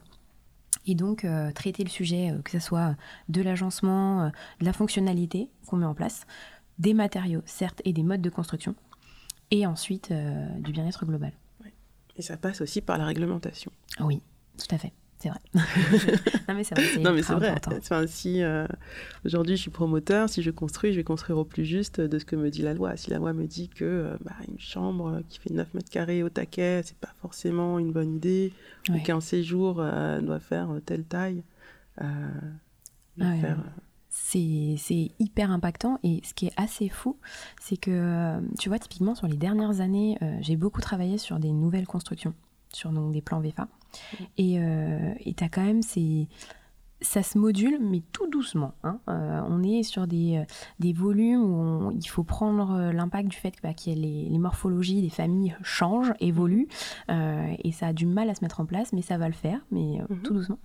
Et 0.88 0.93
donc, 0.93 1.25
traiter 1.55 1.83
le 1.83 1.89
sujet, 1.89 2.31
que 2.43 2.51
ce 2.51 2.59
soit 2.59 2.95
de 3.29 3.41
l'agencement, 3.41 4.27
de 4.59 4.65
la 4.65 4.73
fonctionnalité 4.73 5.49
qu'on 5.65 5.77
met 5.77 5.85
en 5.85 5.95
place, 5.95 6.27
des 6.79 6.93
matériaux, 6.93 7.41
certes, 7.45 7.81
et 7.85 7.93
des 7.93 8.03
modes 8.03 8.21
de 8.21 8.29
construction, 8.29 8.75
et 9.51 9.65
ensuite 9.65 10.11
euh, 10.11 10.47
du 10.59 10.71
bien-être 10.71 11.05
global. 11.05 11.31
Et 12.17 12.21
ça 12.21 12.38
passe 12.38 12.61
aussi 12.61 12.79
par 12.79 12.97
la 12.97 13.05
réglementation. 13.05 13.71
Oui, 13.99 14.21
tout 14.57 14.73
à 14.73 14.77
fait. 14.77 14.93
C'est 15.19 15.29
vrai. 15.29 15.39
non 16.47 16.55
mais 16.55 16.63
c'est 16.63 16.75
vrai. 16.75 17.01
Non 17.01 17.13
mais 17.13 17.23
c'est 17.23 17.33
vrai. 17.33 17.55
Enfin, 17.77 18.05
si 18.07 18.41
euh, 18.41 18.67
aujourd'hui 19.25 19.57
je 19.57 19.61
suis 19.61 19.71
promoteur, 19.71 20.29
si 20.29 20.41
je 20.41 20.51
construis, 20.51 20.91
je 20.91 20.97
vais 20.97 21.03
construire 21.03 21.39
au 21.39 21.45
plus 21.45 21.65
juste 21.65 21.99
de 21.99 22.19
ce 22.19 22.23
que 22.23 22.38
me 22.38 22.49
dit 22.49 22.61
la 22.61 22.73
loi. 22.73 22.95
Si 22.95 23.09
la 23.09 23.17
loi 23.17 23.33
me 23.33 23.47
dit 23.47 23.67
que 23.67 23.83
euh, 23.83 24.17
bah, 24.23 24.35
une 24.47 24.59
chambre 24.59 25.21
qui 25.27 25.39
fait 25.39 25.53
9 25.53 25.73
mètres 25.73 25.89
carrés 25.89 26.23
au 26.23 26.29
taquet, 26.29 26.83
c'est 26.85 26.97
pas 26.97 27.13
forcément 27.21 27.79
une 27.79 27.91
bonne 27.91 28.15
idée, 28.15 28.53
ou 28.89 28.97
qu'un 28.99 29.21
séjour 29.21 29.75
doit 29.75 30.39
faire 30.39 30.69
telle 30.85 31.03
taille, 31.03 31.43
ah 31.97 32.05
faire, 33.17 33.57
c'est 34.15 35.12
hyper 35.19 35.51
impactant. 35.51 35.99
Et 36.04 36.21
ce 36.23 36.34
qui 36.34 36.47
est 36.47 36.54
assez 36.58 36.89
fou, 36.89 37.17
c'est 37.62 37.78
que, 37.78 37.91
euh, 37.91 38.39
tu 38.60 38.69
vois, 38.69 38.80
typiquement 38.80 39.15
sur 39.15 39.28
les 39.28 39.38
dernières 39.38 39.82
années, 39.82 40.17
euh, 40.21 40.38
j'ai 40.41 40.56
beaucoup 40.56 40.82
travaillé 40.82 41.17
sur 41.17 41.39
des 41.39 41.51
nouvelles 41.51 41.88
constructions, 41.88 42.34
sur 42.71 42.91
donc, 42.91 43.12
des 43.12 43.21
plans 43.21 43.41
VFA. 43.41 43.67
Et 44.38 44.60
euh, 44.60 45.13
tu 45.25 45.43
as 45.43 45.49
quand 45.49 45.63
même 45.63 45.82
ces 45.82 46.28
ça 47.01 47.23
se 47.23 47.38
module, 47.38 47.77
mais 47.81 48.01
tout 48.12 48.27
doucement. 48.27 48.73
Hein. 48.84 48.99
Euh, 49.10 49.41
on 49.47 49.63
est 49.63 49.84
sur 49.84 50.08
des, 50.08 50.38
euh, 50.38 50.45
des 50.79 50.93
volumes 50.93 51.43
où 51.43 51.91
il 51.91 52.08
faut 52.08 52.23
prendre 52.23 52.71
euh, 52.71 52.91
l'impact 52.93 53.27
du 53.27 53.36
fait 53.36 53.53
bah, 53.62 53.73
que 53.73 53.89
les, 53.89 54.29
les, 54.29 54.38
morphologies 54.38 55.01
des 55.01 55.10
familles 55.10 55.55
changent, 55.62 56.13
évoluent, 56.19 56.67
et 57.10 57.71
ça 57.71 57.88
a 57.88 57.93
du 57.93 58.05
mal 58.05 58.29
à 58.29 58.36
se 58.36 58.43
mettre 58.43 58.60
en 58.60 58.65
place, 58.65 58.93
mais 58.93 59.01
ça 59.01 59.17
va 59.17 59.27
le 59.27 59.34
faire, 59.34 59.60
mais 59.71 59.99
mhm. 60.10 60.21
tout 60.21 60.34
doucement. 60.34 60.60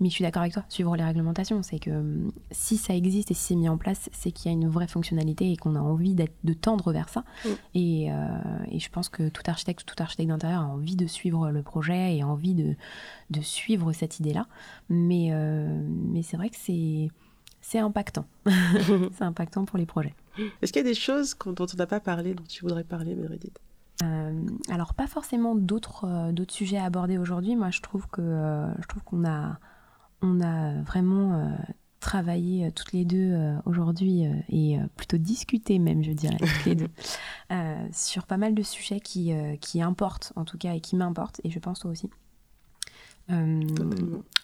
Mais 0.00 0.08
je 0.08 0.14
suis 0.14 0.22
d'accord 0.22 0.42
avec 0.42 0.54
toi, 0.54 0.64
suivre 0.68 0.96
les 0.96 1.04
réglementations, 1.04 1.62
c'est 1.62 1.78
que 1.78 1.90
hum, 1.90 2.30
si 2.50 2.76
ça 2.76 2.94
existe 2.94 3.30
et 3.30 3.34
si 3.34 3.44
c'est 3.44 3.56
mis 3.56 3.68
en 3.68 3.76
place, 3.76 4.08
c'est 4.12 4.32
qu'il 4.32 4.50
y 4.50 4.54
a 4.54 4.56
une 4.56 4.68
vraie 4.68 4.88
fonctionnalité 4.88 5.50
et 5.50 5.56
qu'on 5.56 5.76
a 5.76 5.80
envie 5.80 6.14
de 6.14 6.52
tendre 6.52 6.92
vers 6.92 7.08
ça. 7.08 7.24
Et, 7.74 8.06
et, 8.06 8.78
je 8.78 8.90
pense 8.90 9.08
que 9.08 9.28
tout 9.28 9.42
architecte, 9.46 9.84
tout 9.86 10.00
architecte 10.02 10.28
d'intérieur 10.28 10.62
a 10.62 10.66
envie 10.66 10.96
de 10.96 11.06
suivre 11.06 11.50
le 11.50 11.62
projet 11.62 12.16
et 12.16 12.22
a 12.22 12.26
envie 12.26 12.54
de, 12.54 12.74
de 13.30 13.40
suivre 13.40 13.92
cette 13.92 14.20
idée-là. 14.20 14.46
Mais, 14.88 15.30
mais 16.12 16.22
c'est 16.22 16.36
vrai 16.36 16.50
que 16.50 16.56
c'est, 16.58 17.08
c'est 17.60 17.78
impactant. 17.78 18.26
c'est 18.46 19.22
impactant 19.22 19.64
pour 19.64 19.78
les 19.78 19.86
projets. 19.86 20.14
Est-ce 20.62 20.72
qu'il 20.72 20.82
y 20.82 20.86
a 20.86 20.88
des 20.88 20.94
choses 20.94 21.36
dont 21.44 21.66
on 21.72 21.76
n'a 21.76 21.86
pas 21.86 22.00
parlé, 22.00 22.34
dont 22.34 22.44
tu 22.48 22.62
voudrais 22.62 22.84
parler, 22.84 23.14
Meredith? 23.14 23.58
Alors 24.70 24.94
pas 24.94 25.06
forcément 25.06 25.54
d'autres 25.54 26.32
d'autres 26.32 26.54
sujets 26.54 26.78
à 26.78 26.84
aborder 26.84 27.18
aujourd'hui. 27.18 27.54
Moi, 27.54 27.70
je 27.70 27.82
trouve 27.82 28.06
que 28.06 28.22
je 28.80 28.86
trouve 28.86 29.02
qu'on 29.02 29.26
a 29.26 29.58
on 30.22 30.40
a 30.40 30.80
vraiment 30.82 31.54
travaillé 32.00 32.66
euh, 32.66 32.70
toutes 32.74 32.92
les 32.92 33.04
deux 33.04 33.32
euh, 33.32 33.54
aujourd'hui 33.66 34.26
euh, 34.26 34.32
et 34.48 34.78
plutôt 34.96 35.18
discuté 35.18 35.78
même, 35.78 36.02
je 36.02 36.12
dirais, 36.12 36.36
toutes 36.38 36.64
les 36.64 36.74
deux, 36.74 36.88
sur 37.92 38.26
pas 38.26 38.38
mal 38.38 38.54
de 38.54 38.62
sujets 38.62 39.00
qui, 39.00 39.32
qui 39.60 39.82
importent 39.82 40.32
en 40.36 40.44
tout 40.44 40.58
cas 40.58 40.74
et 40.74 40.80
qui 40.80 40.96
m'importent, 40.96 41.40
et 41.44 41.50
je 41.50 41.58
pense 41.58 41.80
toi 41.80 41.90
aussi. 41.90 42.10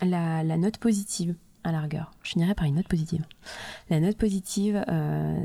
La, 0.03 0.43
la, 0.43 0.57
note 0.57 0.79
positive, 0.79 1.35
à 1.65 1.73
la 1.73 1.81
rigueur. 1.81 2.13
Je 2.23 2.31
finirai 2.31 2.55
par 2.55 2.67
une 2.67 2.77
note 2.77 2.89
positive. 2.89 3.25
La 3.91 4.01
note 4.01 4.17
positive, 4.17 4.85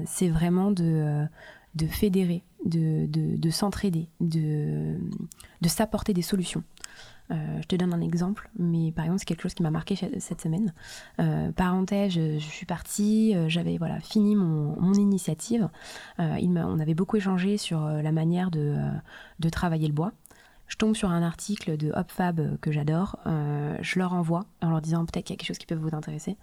c'est 0.06 0.30
vraiment 0.30 0.72
de, 0.72 1.26
de 1.76 1.88
fédérer, 1.88 2.44
de, 2.66 3.06
de, 3.08 3.38
de 3.38 3.50
s'entraider, 3.50 4.10
de, 4.20 4.98
s'apporter 5.66 6.14
des 6.14 6.22
solutions. 6.22 6.64
Euh, 7.32 7.62
je 7.62 7.68
te 7.68 7.76
donne 7.78 7.94
un 7.94 8.02
exemple, 8.02 8.50
mais 8.60 8.92
par 8.92 9.06
exemple, 9.06 9.20
c'est 9.20 9.26
quelque 9.26 9.42
chose 9.42 9.54
qui 9.54 9.64
m'a 9.64 9.72
marqué 9.72 9.96
cette 9.96 10.42
semaine. 10.42 10.74
Euh, 11.20 11.52
parenthèse, 11.54 12.12
je, 12.12 12.40
suis 12.40 12.66
partie, 12.66 13.34
euh, 13.36 13.48
j'avais 13.48 13.78
voilà, 13.78 14.02
fini 14.02 14.36
mon, 14.36 14.94
initiative. 14.94 15.70
on 16.18 16.80
avait 16.80 16.94
beaucoup 16.94 17.16
échangé 17.16 17.58
sur 17.58 17.80
la 17.86 18.12
manière 18.12 18.52
de, 18.52 18.76
travailler 19.50 19.88
le 19.88 19.94
bois. 19.94 20.12
Je 20.72 20.78
tombe 20.78 20.96
sur 20.96 21.12
un 21.12 21.22
article 21.22 21.76
de 21.76 21.92
HopFab 21.92 22.58
que 22.62 22.72
j'adore, 22.72 23.18
je 23.26 24.00
leur 24.00 24.14
envoie 24.14 24.46
en 24.62 24.70
leur 24.70 24.80
disant 24.80 25.06
peut-être 25.06 25.26
qu'il 25.26 25.34
y 25.34 25.36
a 25.36 25.38
quelque 25.38 25.48
chose 25.48 25.58
qui 25.58 25.66
peut 25.66 25.76
vous 25.76 25.94
intéresser. 25.94 26.38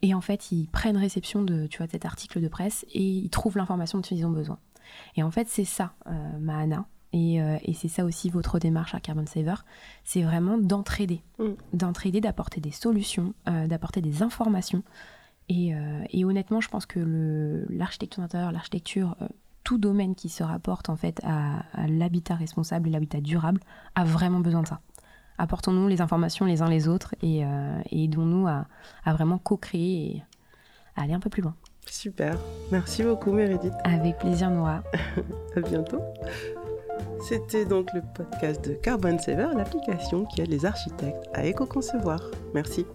Et 0.00 0.14
en 0.14 0.22
fait, 0.22 0.50
ils 0.50 0.66
prennent 0.66 0.96
réception 0.96 1.42
de, 1.42 1.66
tu 1.66 1.76
vois, 1.76 1.86
cet 1.86 2.06
article 2.06 2.40
de 2.40 2.48
presse 2.48 2.86
et 2.94 3.02
ils 3.02 3.28
trouvent 3.28 3.58
l'information 3.58 3.98
dont 3.98 4.08
ils 4.10 4.24
ont 4.24 4.30
besoin. 4.30 4.58
Et 5.16 5.22
en 5.22 5.30
fait, 5.30 5.46
c'est 5.46 5.66
ça, 5.66 5.92
Mahana, 6.38 6.86
euh, 7.14 7.58
et, 7.62 7.74
c'est 7.74 7.88
ça 7.88 8.04
aussi 8.04 8.30
votre 8.30 8.58
démarche 8.58 8.94
à 8.94 9.00
Carbon 9.00 9.26
Saver, 9.26 9.56
c'est 10.04 10.22
vraiment 10.22 10.58
d'entraider, 10.58 11.22
mm. 11.38 11.44
d'entraider, 11.72 12.20
d'apporter 12.20 12.60
des 12.60 12.70
solutions, 12.70 13.34
euh, 13.48 13.66
d'apporter 13.66 14.00
des 14.00 14.22
informations. 14.22 14.82
Euh, 15.50 16.04
et, 16.10 16.24
honnêtement, 16.24 16.60
je 16.60 16.68
pense 16.68 16.86
que 16.86 17.66
l'architecture 17.68 18.22
d'intérieur, 18.22 18.52
l'architecture, 18.52 19.16
tout 19.70 19.78
domaine 19.78 20.16
qui 20.16 20.28
se 20.28 20.42
rapporte 20.42 20.88
en 20.88 20.96
fait 20.96 21.20
à, 21.22 21.62
l'habitat 21.86 22.34
responsable 22.34 22.88
et 22.88 22.90
l'habitat 22.90 23.20
durable 23.20 23.60
a 23.94 24.02
vraiment 24.02 24.40
besoin 24.40 24.62
de 24.62 24.66
ça. 24.66 24.80
Apportons-nous 25.38 25.86
les 25.86 26.00
informations 26.00 26.44
les 26.44 26.60
uns 26.60 26.68
les 26.68 26.88
autres 26.88 27.14
et, 27.22 27.44
aidons-nous 27.92 28.48
à, 28.48 28.66
à, 29.04 29.12
vraiment 29.12 29.38
co-créer 29.38 30.16
et 30.16 30.22
à 30.96 31.02
aller 31.02 31.14
un 31.14 31.20
peu 31.20 31.30
plus 31.30 31.40
loin. 31.40 31.54
Super. 31.86 32.36
Merci 32.72 33.04
beaucoup, 33.04 33.30
Meredith. 33.30 33.74
Avec 33.84 34.18
plaisir, 34.18 34.50
Noah. 34.50 34.82
à 35.56 35.60
bientôt. 35.60 36.00
C'était 37.28 37.64
donc 37.64 37.92
le 37.94 38.02
podcast 38.12 38.68
de 38.68 38.74
Carbon 38.74 39.18
Saver, 39.20 39.50
l'application 39.56 40.24
qui 40.24 40.40
aide 40.40 40.50
les 40.50 40.66
architectes 40.66 41.28
à 41.32 41.46
éco-concevoir. 41.46 42.20
Merci. 42.54 42.86